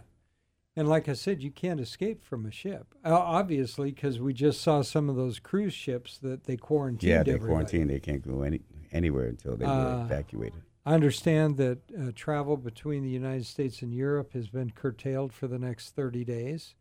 And 0.74 0.88
like 0.88 1.06
I 1.06 1.12
said, 1.12 1.42
you 1.42 1.50
can't 1.50 1.80
escape 1.80 2.24
from 2.24 2.46
a 2.46 2.50
ship. 2.50 2.94
Uh, 3.04 3.14
obviously, 3.14 3.90
because 3.92 4.18
we 4.18 4.32
just 4.32 4.62
saw 4.62 4.80
some 4.80 5.10
of 5.10 5.16
those 5.16 5.38
cruise 5.38 5.74
ships 5.74 6.16
that 6.22 6.44
they 6.44 6.56
quarantined. 6.56 7.02
yeah, 7.10 7.20
everybody. 7.20 7.44
quarantined. 7.44 7.90
They 7.90 8.00
can't 8.00 8.26
go 8.26 8.40
any 8.40 8.62
anywhere 8.90 9.26
until 9.26 9.56
they 9.58 9.66
Uh, 9.66 9.98
were 9.98 10.04
evacuated. 10.06 10.62
I 10.84 10.94
understand 10.94 11.58
that 11.58 11.78
uh, 11.96 12.10
travel 12.14 12.56
between 12.56 13.04
the 13.04 13.10
United 13.10 13.46
States 13.46 13.82
and 13.82 13.94
Europe 13.94 14.32
has 14.32 14.48
been 14.48 14.70
curtailed 14.70 15.32
for 15.32 15.46
the 15.46 15.58
next 15.58 15.90
30 15.94 16.24
days. 16.24 16.74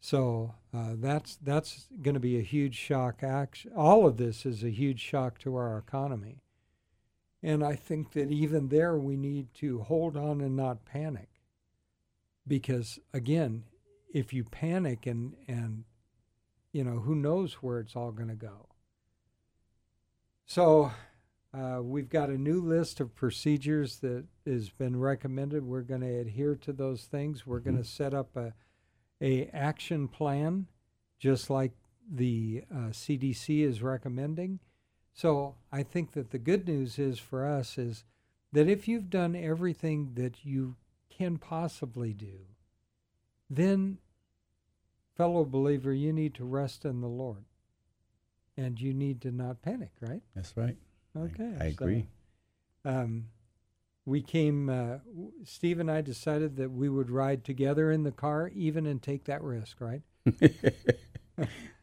So 0.00 0.54
uh, 0.74 0.94
that's 0.96 1.36
that's 1.36 1.86
going 2.00 2.14
to 2.14 2.20
be 2.20 2.38
a 2.38 2.42
huge 2.42 2.74
shock. 2.74 3.22
Act- 3.22 3.66
all 3.76 4.06
of 4.06 4.16
this 4.16 4.46
is 4.46 4.64
a 4.64 4.70
huge 4.70 5.00
shock 5.00 5.38
to 5.40 5.54
our 5.54 5.76
economy, 5.76 6.40
and 7.42 7.62
I 7.62 7.76
think 7.76 8.12
that 8.12 8.30
even 8.30 8.68
there 8.68 8.96
we 8.96 9.16
need 9.16 9.52
to 9.56 9.80
hold 9.82 10.16
on 10.16 10.40
and 10.40 10.56
not 10.56 10.86
panic, 10.86 11.28
because 12.48 12.98
again, 13.12 13.64
if 14.12 14.32
you 14.32 14.42
panic 14.42 15.06
and 15.06 15.34
and 15.46 15.84
you 16.72 16.82
know 16.82 17.00
who 17.00 17.14
knows 17.14 17.54
where 17.54 17.78
it's 17.78 17.94
all 17.94 18.10
going 18.10 18.30
to 18.30 18.34
go. 18.34 18.68
So 20.46 20.92
uh, 21.52 21.80
we've 21.82 22.08
got 22.08 22.30
a 22.30 22.38
new 22.38 22.60
list 22.60 23.00
of 23.00 23.14
procedures 23.14 23.98
that 23.98 24.24
has 24.46 24.70
been 24.70 24.98
recommended. 24.98 25.64
We're 25.64 25.82
going 25.82 26.02
to 26.02 26.18
adhere 26.20 26.54
to 26.56 26.72
those 26.72 27.04
things. 27.04 27.46
We're 27.46 27.58
going 27.58 27.78
to 27.78 27.84
set 27.84 28.14
up 28.14 28.36
a 28.36 28.54
a 29.20 29.46
action 29.48 30.08
plan, 30.08 30.66
just 31.18 31.50
like 31.50 31.72
the 32.10 32.64
uh, 32.72 32.88
CDC 32.90 33.62
is 33.62 33.82
recommending. 33.82 34.60
So 35.12 35.56
I 35.70 35.82
think 35.82 36.12
that 36.12 36.30
the 36.30 36.38
good 36.38 36.66
news 36.66 36.98
is 36.98 37.18
for 37.18 37.46
us 37.46 37.76
is 37.76 38.04
that 38.52 38.68
if 38.68 38.88
you've 38.88 39.10
done 39.10 39.36
everything 39.36 40.12
that 40.14 40.44
you 40.44 40.76
can 41.10 41.36
possibly 41.36 42.12
do, 42.12 42.46
then, 43.48 43.98
fellow 45.16 45.44
believer, 45.44 45.92
you 45.92 46.12
need 46.12 46.34
to 46.36 46.44
rest 46.44 46.84
in 46.84 47.00
the 47.00 47.08
Lord, 47.08 47.44
and 48.56 48.80
you 48.80 48.94
need 48.94 49.20
to 49.22 49.30
not 49.30 49.60
panic. 49.60 49.90
Right? 50.00 50.22
That's 50.34 50.56
right. 50.56 50.76
I- 51.14 51.18
Okay. 51.20 51.54
I, 51.60 51.70
so, 51.72 51.84
agree. 51.84 52.06
um, 52.84 53.26
we 54.06 54.22
came, 54.22 54.68
uh, 54.68 54.98
Steve 55.44 55.78
and 55.78 55.90
I 55.90 56.00
decided 56.00 56.56
that 56.56 56.70
we 56.70 56.88
would 56.88 57.10
ride 57.10 57.44
together 57.44 57.90
in 57.90 58.02
the 58.04 58.12
car, 58.12 58.50
even 58.54 58.86
and 58.86 59.02
take 59.02 59.24
that 59.24 59.42
risk, 59.42 59.80
right? 59.80 60.02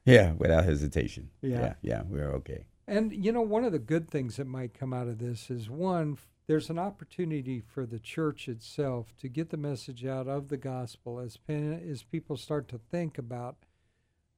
yeah, 0.06 0.34
without 0.34 0.64
hesitation. 0.66 1.30
Yeah. 1.42 1.60
yeah, 1.60 1.74
yeah, 1.82 2.02
we're 2.08 2.32
okay. 2.36 2.66
And, 2.88 3.12
you 3.14 3.32
know, 3.32 3.42
one 3.42 3.66
of 3.66 3.72
the 3.72 3.80
good 3.80 4.10
things 4.10 4.38
that 4.38 4.48
might 4.48 4.74
come 4.74 4.94
out 4.94 5.08
of 5.08 5.20
this 5.20 5.50
is 5.52 5.70
one, 5.70 6.18
there's 6.48 6.70
an 6.70 6.80
opportunity 6.80 7.60
for 7.62 7.86
the 7.86 8.00
church 8.00 8.48
itself 8.48 9.14
to 9.20 9.28
get 9.28 9.50
the 9.50 9.58
message 9.58 10.06
out 10.06 10.28
of 10.28 10.48
the 10.48 10.58
gospel 10.58 11.20
as, 11.20 11.36
pen, 11.38 11.74
as 11.90 12.04
people 12.04 12.38
start 12.38 12.68
to 12.70 12.78
think 12.78 13.18
about, 13.18 13.58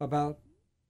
about 0.02 0.40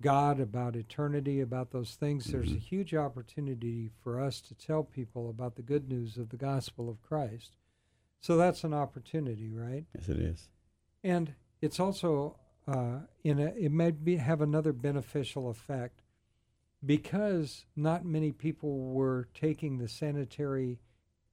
God, 0.02 0.40
about 0.40 0.76
eternity, 0.76 1.42
about 1.42 1.72
those 1.72 1.96
things. 1.96 2.26
There's 2.32 2.52
a 2.52 2.56
Mhm. 2.56 2.60
huge 2.62 2.94
opportunity 2.96 3.90
for 3.90 4.20
us 4.20 4.40
to 4.42 4.56
tell 4.56 4.84
people 4.84 5.30
about 5.30 5.56
the 5.56 5.62
good 5.62 5.90
news 5.90 6.18
of 6.18 6.30
the 6.30 6.38
gospel 6.38 6.90
of 6.90 7.02
Christ. 7.02 7.58
So 8.22 8.38
that's 8.38 8.64
an 8.64 8.74
opportunity, 8.74 9.52
right? 9.54 9.86
Yes, 9.94 10.10
it 10.10 10.20
is. 10.20 10.50
And 11.04 11.36
it's 11.62 11.80
also 11.80 12.38
uh, 12.68 13.02
in 13.24 13.40
a 13.40 13.48
it 13.56 13.72
may 13.72 13.90
be 13.92 14.18
have 14.18 14.42
another 14.42 14.72
beneficial 14.72 15.50
effect 15.50 16.04
because 16.86 17.66
not 17.76 18.06
many 18.06 18.32
people 18.32 18.92
were 18.94 19.28
taking 19.34 19.78
the 19.78 19.88
sanitary 19.88 20.80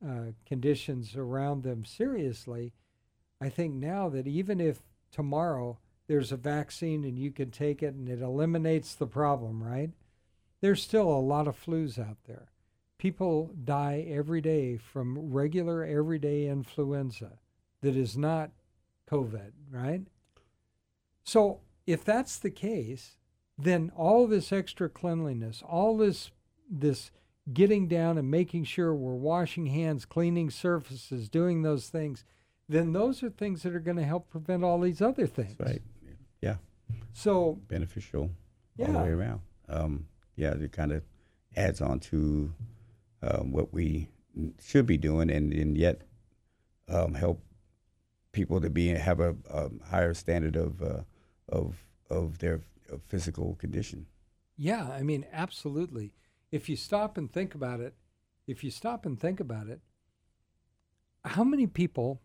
uh, 0.04 0.32
conditions 0.44 1.16
around 1.16 1.62
them 1.62 1.84
seriously. 1.84 2.72
I 3.40 3.48
think 3.48 3.74
now 3.74 4.08
that 4.08 4.26
even 4.26 4.60
if 4.60 4.82
tomorrow 5.10 5.78
there's 6.06 6.32
a 6.32 6.36
vaccine 6.36 7.04
and 7.04 7.18
you 7.18 7.30
can 7.30 7.50
take 7.50 7.82
it 7.82 7.94
and 7.94 8.08
it 8.08 8.20
eliminates 8.20 8.94
the 8.94 9.06
problem, 9.06 9.62
right? 9.62 9.90
There's 10.60 10.82
still 10.82 11.08
a 11.08 11.20
lot 11.20 11.48
of 11.48 11.62
flus 11.62 11.98
out 11.98 12.18
there. 12.26 12.50
People 12.98 13.52
die 13.64 14.06
every 14.08 14.40
day 14.40 14.76
from 14.76 15.32
regular 15.32 15.84
everyday 15.84 16.46
influenza 16.46 17.38
that 17.82 17.96
is 17.96 18.16
not 18.16 18.50
COVID, 19.10 19.52
right? 19.70 20.02
So 21.24 21.60
if 21.86 22.04
that's 22.04 22.38
the 22.38 22.50
case, 22.50 23.16
then 23.58 23.92
all 23.96 24.26
this 24.26 24.52
extra 24.52 24.88
cleanliness, 24.88 25.62
all 25.66 25.96
this 25.96 26.30
this 26.68 27.10
getting 27.52 27.86
down 27.86 28.18
and 28.18 28.30
making 28.30 28.64
sure 28.64 28.94
we're 28.94 29.14
washing 29.14 29.66
hands, 29.66 30.04
cleaning 30.04 30.50
surfaces, 30.50 31.28
doing 31.28 31.62
those 31.62 31.88
things, 31.88 32.24
then 32.68 32.92
those 32.92 33.22
are 33.22 33.30
things 33.30 33.62
that 33.62 33.74
are 33.74 33.80
going 33.80 33.96
to 33.96 34.04
help 34.04 34.28
prevent 34.28 34.64
all 34.64 34.80
these 34.80 35.00
other 35.00 35.26
things. 35.26 35.54
That's 35.58 35.70
right. 35.70 35.82
Yeah, 36.40 36.56
So 37.12 37.60
beneficial 37.68 38.22
all 38.78 38.86
Yeah. 38.86 38.92
the 38.92 38.98
way 38.98 39.10
around. 39.10 39.40
Um, 39.68 40.06
yeah, 40.36 40.52
it 40.54 40.72
kind 40.72 40.92
of 40.92 41.02
adds 41.56 41.80
on 41.80 42.00
to 42.00 42.52
um, 43.22 43.52
what 43.52 43.72
we 43.72 44.08
should 44.60 44.86
be 44.86 44.98
doing, 44.98 45.30
and, 45.30 45.52
and 45.52 45.76
yet 45.78 46.02
um, 46.88 47.14
help 47.14 47.42
people 48.32 48.60
to 48.60 48.68
be 48.68 48.88
have 48.88 49.18
a, 49.20 49.34
a 49.50 49.70
higher 49.90 50.12
standard 50.14 50.56
of 50.56 50.82
uh, 50.82 51.02
of 51.48 51.84
of 52.10 52.38
their 52.38 52.60
physical 53.08 53.54
condition. 53.56 54.06
Yeah, 54.56 54.88
I 54.90 55.02
mean, 55.02 55.26
absolutely. 55.32 56.12
If 56.52 56.68
you 56.68 56.76
stop 56.76 57.18
and 57.18 57.30
think 57.32 57.54
about 57.54 57.80
it, 57.80 57.94
if 58.46 58.62
you 58.62 58.70
stop 58.70 59.04
and 59.06 59.18
think 59.18 59.40
about 59.40 59.68
it, 59.68 59.80
how 61.24 61.44
many 61.44 61.66
people, 61.66 62.20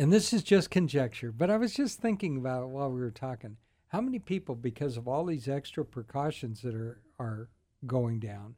and 0.00 0.10
this 0.10 0.32
is 0.32 0.42
just 0.42 0.70
conjecture, 0.70 1.30
but 1.30 1.50
I 1.50 1.58
was 1.58 1.74
just 1.74 2.00
thinking 2.00 2.38
about 2.38 2.62
it 2.62 2.68
while 2.70 2.90
we 2.90 3.00
were 3.00 3.10
talking, 3.10 3.58
how 3.88 4.00
many 4.00 4.18
people, 4.18 4.54
because 4.54 4.96
of 4.96 5.06
all 5.06 5.26
these 5.26 5.46
extra 5.46 5.84
precautions 5.84 6.62
that 6.62 6.74
are, 6.74 7.02
are 7.18 7.50
going 7.86 8.18
down, 8.18 8.54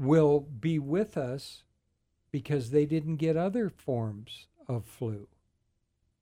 will 0.00 0.40
be 0.40 0.80
with 0.80 1.16
us 1.16 1.62
because 2.32 2.70
they 2.70 2.86
didn't 2.86 3.18
get 3.18 3.36
other 3.36 3.68
forms 3.68 4.48
of 4.66 4.84
flu? 4.84 5.28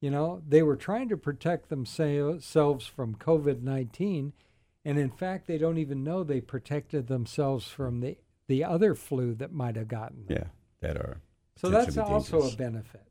You 0.03 0.11
know, 0.11 0.43
they 0.47 0.63
were 0.63 0.77
trying 0.77 1.09
to 1.09 1.17
protect 1.17 1.71
themselves 1.71 2.87
from 2.87 3.15
COVID 3.15 3.63
19, 3.63 4.35
and 4.85 4.99
in 4.99 5.11
fact, 5.11 5.47
they 5.47 5.57
don't 5.57 5.79
even 5.79 6.05
know 6.05 6.25
they 6.25 6.43
protected 6.43 7.07
themselves 7.07 7.69
from 7.69 8.01
the, 8.01 8.19
the 8.49 8.65
other 8.65 8.95
flu 8.95 9.35
that 9.37 9.55
might 9.55 9.77
have 9.77 9.89
gotten 9.89 10.27
them. 10.27 10.37
Yeah, 10.43 10.49
that 10.87 10.99
are. 10.99 11.23
So 11.57 11.71
that's 11.71 11.97
also 11.97 12.43
a 12.43 12.55
benefit. 12.55 13.10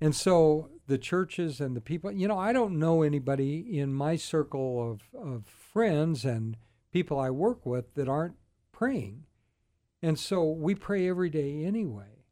And 0.00 0.14
so 0.14 0.70
the 0.86 0.98
churches 0.98 1.60
and 1.60 1.76
the 1.76 1.80
people, 1.80 2.10
you 2.10 2.26
know, 2.26 2.38
I 2.38 2.52
don't 2.52 2.78
know 2.78 3.02
anybody 3.02 3.78
in 3.78 3.94
my 3.94 4.16
circle 4.16 4.90
of, 4.90 5.02
of 5.18 5.46
friends 5.46 6.24
and 6.24 6.56
people 6.92 7.18
I 7.18 7.30
work 7.30 7.64
with 7.64 7.94
that 7.94 8.08
aren't 8.08 8.36
praying. 8.72 9.24
And 10.02 10.18
so 10.18 10.44
we 10.44 10.74
pray 10.74 11.08
every 11.08 11.30
day 11.30 11.64
anyway. 11.64 12.24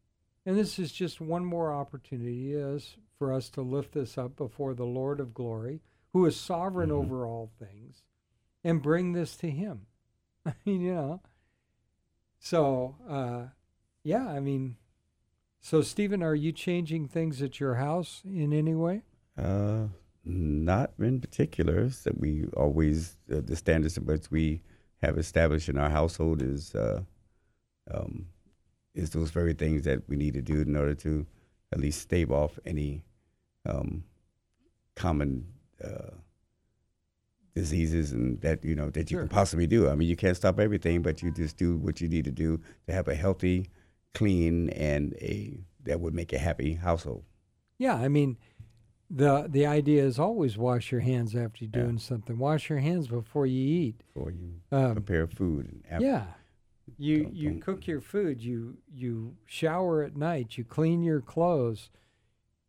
And 0.45 0.59
this 0.59 0.79
is 0.79 0.91
just 0.91 1.21
one 1.21 1.45
more 1.45 1.73
opportunity 1.73 2.53
is 2.55 2.97
for 3.19 3.33
us 3.33 3.49
to 3.51 3.63
lift 3.63 3.93
this 3.93 4.19
up 4.19 4.37
before 4.37 4.75
the 4.75 4.85
Lord 4.85 5.21
of 5.21 5.35
glory, 5.35 5.81
who 6.13 6.27
is 6.27 6.37
sovereign 6.37 6.91
mm-hmm. 6.91 7.13
over 7.13 7.27
all 7.27 7.53
things, 7.59 8.03
and 8.65 8.83
bring 8.83 9.13
this 9.13 9.37
to 9.37 9.51
him. 9.51 9.87
I 10.45 10.55
mean, 10.67 10.81
you 10.81 10.95
know. 10.95 11.23
So, 12.41 12.97
uh, 13.09 13.53
yeah, 14.03 14.27
I 14.27 14.41
mean, 14.41 14.77
so 15.61 15.83
Stephen, 15.83 16.23
are 16.23 16.35
you 16.35 16.53
changing 16.53 17.09
things 17.09 17.43
at 17.43 17.61
your 17.61 17.75
house 17.75 18.23
in 18.25 18.53
any 18.53 18.75
way? 18.75 19.03
Uh, 19.37 19.87
not 20.25 20.93
in 20.99 21.21
particular. 21.21 21.89
That 22.05 22.19
we 22.19 22.47
always 22.57 23.17
uh, 23.33 23.41
the 23.45 23.57
standards 23.57 23.99
which 23.99 24.31
we 24.31 24.63
have 25.03 25.19
established 25.19 25.69
in 25.69 25.79
our 25.79 25.91
household 25.91 26.43
is 26.43 26.75
uh, 26.75 27.03
um, 27.93 28.27
is 28.95 29.11
those 29.11 29.31
very 29.31 29.55
things 29.55 29.85
that 29.85 30.09
we 30.09 30.17
need 30.17 30.35
to 30.35 30.43
do 30.43 30.61
in 30.61 30.77
order 30.77 30.95
to 30.95 31.27
at 31.73 31.81
least 31.81 32.01
stave 32.01 32.31
off 32.31 32.59
any 32.65 33.05
um, 33.67 34.05
common 34.97 35.47
uh, 35.83 36.11
diseases 37.55 38.13
and 38.13 38.41
that 38.41 38.65
you 38.65 38.75
know 38.75 38.91
that 38.91 39.11
you 39.11 39.17
sure. 39.17 39.23
can 39.23 39.29
possibly 39.29 39.67
do. 39.67 39.89
I 39.89 39.95
mean, 39.95 40.09
you 40.09 40.17
can't 40.17 40.37
stop 40.37 40.59
everything, 40.59 41.03
but 41.03 41.23
you 41.23 41.31
just 41.31 41.57
do 41.57 41.77
what 41.77 42.01
you 42.01 42.09
need 42.09 42.25
to 42.25 42.31
do 42.31 42.61
to 42.87 42.93
have 42.93 43.09
a 43.09 43.15
healthy, 43.15 43.69
clean, 44.15 44.71
and 44.71 45.15
a 45.15 45.59
that 45.85 46.01
would 46.01 46.15
make 46.15 46.33
a 46.33 46.39
happy 46.39 46.75
household. 46.75 47.25
Yeah, 47.79 47.95
I 47.95 48.09
mean, 48.09 48.39
the 49.09 49.47
the 49.49 49.67
idea 49.67 50.05
is 50.05 50.19
always 50.19 50.59
wash 50.59 50.93
your 50.93 51.01
hands 51.01 51.35
after 51.35 51.65
you're 51.65 51.71
doing 51.71 51.99
yeah. 51.99 52.05
something. 52.05 52.39
Wash 52.39 52.69
your 52.69 52.81
hands 52.81 53.09
before 53.09 53.47
you 53.47 53.63
eat. 53.63 54.03
Before 54.15 54.31
you 54.31 54.55
um, 54.73 54.93
prepare 54.93 55.27
food. 55.27 55.83
After, 55.91 56.05
yeah. 56.05 56.25
You 56.99 57.23
don't, 57.25 57.35
you 57.35 57.51
don't. 57.51 57.61
cook 57.61 57.87
your 57.87 58.01
food. 58.01 58.43
You 58.43 58.79
you 58.93 59.37
shower 59.47 60.03
at 60.03 60.17
night. 60.17 60.59
You 60.59 60.65
clean 60.65 61.03
your 61.03 61.21
clothes 61.21 61.91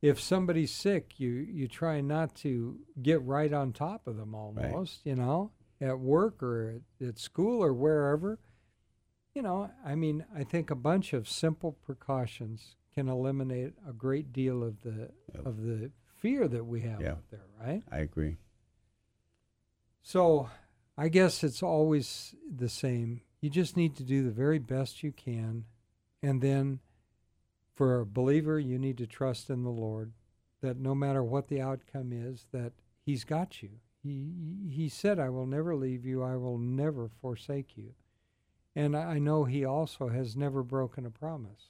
if 0.01 0.19
somebody's 0.19 0.71
sick, 0.71 1.19
you 1.19 1.29
you 1.29 1.67
try 1.67 2.01
not 2.01 2.35
to 2.37 2.79
get 3.01 3.21
right 3.21 3.53
on 3.53 3.71
top 3.71 4.07
of 4.07 4.17
them 4.17 4.33
almost, 4.33 5.01
right. 5.05 5.09
you 5.09 5.15
know, 5.15 5.51
at 5.79 5.99
work 5.99 6.41
or 6.41 6.81
at, 6.99 7.07
at, 7.07 7.19
school 7.19 7.63
or 7.63 7.73
wherever. 7.73 8.39
You 9.33 9.41
know, 9.41 9.71
I 9.85 9.95
mean, 9.95 10.25
I 10.35 10.43
think 10.43 10.69
a 10.69 10.75
bunch 10.75 11.13
of 11.13 11.29
simple 11.29 11.71
precautions 11.71 12.75
can 12.93 13.07
eliminate 13.07 13.73
a 13.87 13.93
great 13.93 14.33
deal 14.33 14.63
of 14.63 14.81
the 14.81 15.09
yep. 15.33 15.45
of 15.45 15.63
the 15.63 15.91
fear 16.17 16.47
that 16.47 16.65
we 16.65 16.81
have 16.81 17.01
yeah. 17.01 17.11
out 17.11 17.23
there, 17.31 17.45
right? 17.59 17.81
I 17.91 17.99
agree. 17.99 18.37
So, 20.03 20.49
I 20.97 21.07
guess 21.07 21.43
it's 21.43 21.63
always 21.63 22.35
the 22.53 22.67
same. 22.67 23.21
You 23.39 23.49
just 23.49 23.77
need 23.77 23.95
to 23.95 24.03
do 24.03 24.23
the 24.23 24.31
very 24.31 24.59
best 24.59 25.03
you 25.03 25.11
can 25.11 25.65
and 26.23 26.41
then 26.41 26.79
for 27.73 27.99
a 27.99 28.05
believer, 28.05 28.59
you 28.59 28.77
need 28.77 28.97
to 28.99 29.07
trust 29.07 29.49
in 29.49 29.63
the 29.63 29.69
Lord 29.69 30.13
that 30.61 30.77
no 30.77 30.93
matter 30.93 31.23
what 31.23 31.47
the 31.47 31.61
outcome 31.61 32.11
is, 32.13 32.45
that 32.51 32.73
He's 33.03 33.23
got 33.23 33.63
you. 33.63 33.69
He, 34.03 34.27
he 34.69 34.89
said, 34.89 35.19
I 35.19 35.29
will 35.29 35.47
never 35.47 35.75
leave 35.75 36.05
you, 36.05 36.21
I 36.21 36.35
will 36.35 36.59
never 36.59 37.09
forsake 37.21 37.75
you. 37.75 37.93
And 38.75 38.95
I 38.95 39.19
know 39.19 39.43
He 39.43 39.65
also 39.65 40.09
has 40.09 40.35
never 40.35 40.63
broken 40.63 41.05
a 41.05 41.11
promise. 41.11 41.69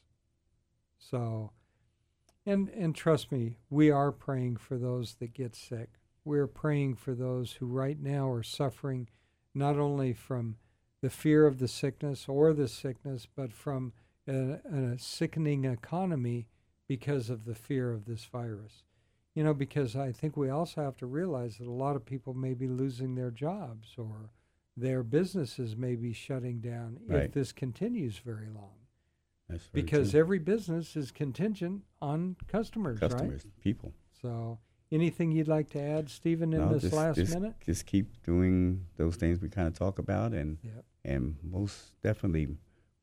So, 1.00 1.52
and, 2.46 2.70
and 2.70 2.96
trust 2.96 3.32
me, 3.32 3.58
we 3.70 3.90
are 3.90 4.12
praying 4.12 4.58
for 4.58 4.78
those 4.78 5.16
that 5.16 5.34
get 5.34 5.56
sick. 5.56 5.90
We're 6.24 6.48
praying 6.48 6.96
for 6.96 7.16
those 7.16 7.54
who 7.54 7.66
right 7.66 8.00
now 8.00 8.30
are 8.30 8.44
suffering 8.44 9.10
not 9.54 9.78
only 9.78 10.14
from 10.14 10.58
the 11.02 11.10
fear 11.10 11.48
of 11.48 11.58
the 11.58 11.68
sickness 11.68 12.26
or 12.28 12.54
the 12.54 12.68
sickness, 12.68 13.28
but 13.36 13.52
from 13.52 13.94
a, 14.28 14.60
a 14.72 15.00
sickening 15.00 15.66
economy 15.66 16.48
because 16.88 17.30
of 17.30 17.46
the 17.46 17.56
fear 17.56 17.92
of 17.92 18.06
this 18.06 18.26
virus. 18.26 18.84
You 19.34 19.44
know, 19.44 19.54
because 19.54 19.96
I 19.96 20.12
think 20.12 20.36
we 20.36 20.50
also 20.50 20.84
have 20.84 20.98
to 20.98 21.06
realize 21.06 21.58
that 21.58 21.68
a 21.68 21.72
lot 21.72 21.96
of 21.96 22.06
people 22.06 22.34
may 22.34 22.54
be 22.54 22.68
losing 22.68 23.16
their 23.16 23.32
jobs 23.32 23.96
or 23.98 24.30
their 24.78 25.04
businesses 25.04 25.76
may 25.76 25.96
be 25.96 26.14
shutting 26.14 26.60
down 26.60 27.00
right. 27.08 27.24
if 27.24 27.34
this 27.34 27.52
continues 27.52 28.18
very 28.18 28.48
long. 28.54 28.82
That's 29.50 29.68
because 29.68 30.12
true. 30.12 30.20
every 30.20 30.40
business 30.40 30.96
is 30.96 31.12
contingent 31.12 31.84
on 32.02 32.38
customers, 32.48 33.00
customers, 33.00 33.44
right? 33.44 33.62
people. 33.62 33.94
So, 34.22 34.60
anything 34.92 35.32
you'd 35.32 35.50
like 35.50 35.70
to 35.72 35.82
add, 35.82 36.10
Stephen, 36.10 36.54
in 36.54 36.62
no, 36.62 36.74
this 36.74 36.84
just, 36.84 36.94
last 36.94 37.16
just, 37.18 37.34
minute? 37.34 37.56
Just 37.66 37.86
keep 37.86 38.24
doing 38.24 38.86
those 38.96 39.18
things 39.18 39.42
we 39.42 39.50
kind 39.50 39.68
of 39.68 39.78
talk 39.78 40.00
about, 40.00 40.32
and 40.32 40.58
yep. 40.64 40.86
and 41.04 41.36
most 41.44 41.92
definitely 42.02 42.48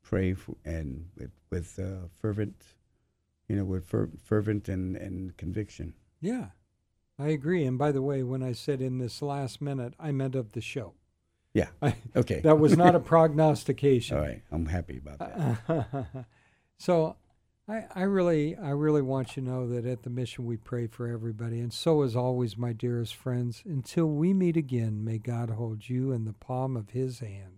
pray 0.03 0.33
for, 0.33 0.57
and 0.65 1.07
with, 1.19 1.31
with 1.51 1.79
uh, 1.79 2.09
fervent, 2.19 2.65
you 3.47 3.57
know, 3.57 3.65
with 3.65 3.85
fer- 3.85 4.11
fervent 4.25 4.69
and, 4.71 4.97
and 4.97 5.37
conviction. 5.37 5.93
Yeah, 6.21 6.47
I 7.19 7.29
agree. 7.29 7.65
And 7.65 7.77
by 7.77 7.93
the 7.93 8.03
way, 8.03 8.23
when 8.23 8.43
I 8.43 8.53
said 8.53 8.81
in 8.81 8.99
this 8.99 9.21
last 9.21 9.61
minute, 9.61 9.93
I 10.01 10.13
meant 10.13 10.35
of 10.35 10.53
the 10.53 10.63
show. 10.63 10.95
Yeah. 11.59 11.93
Okay. 12.15 12.41
that 12.41 12.59
was 12.59 12.77
not 12.77 12.95
a 12.95 13.01
prognostication. 13.15 14.17
All 14.17 14.23
right. 14.23 14.43
I'm 14.51 14.67
happy 14.67 14.99
about 14.99 15.19
that. 15.19 16.27
so 16.79 17.17
I, 17.69 17.85
I 17.95 18.03
really 18.03 18.57
I 18.57 18.71
really 18.71 19.03
want 19.03 19.37
you 19.37 19.43
to 19.43 19.49
know 19.49 19.69
that 19.69 19.85
at 19.85 20.03
the 20.03 20.11
mission 20.11 20.47
we 20.47 20.57
pray 20.57 20.87
for 20.87 21.07
everybody. 21.07 21.61
And 21.61 21.73
so 21.73 22.03
as 22.03 22.17
always, 22.17 22.57
my 22.57 22.73
dearest 22.73 23.15
friends, 23.15 23.63
until 23.67 24.07
we 24.07 24.33
meet 24.33 24.57
again, 24.57 25.05
may 25.05 25.19
God 25.19 25.51
hold 25.51 25.89
you 25.89 26.13
in 26.13 26.25
the 26.25 26.33
palm 26.33 26.77
of 26.77 26.91
his 26.91 27.21
hand. 27.21 27.58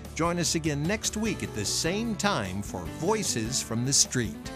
Join 0.15 0.39
us 0.39 0.55
again 0.55 0.83
next 0.83 1.17
week 1.17 1.41
at 1.41 1.53
the 1.55 1.65
same 1.65 2.15
time 2.15 2.61
for 2.61 2.81
Voices 2.99 3.61
from 3.61 3.85
the 3.85 3.93
Street. 3.93 4.51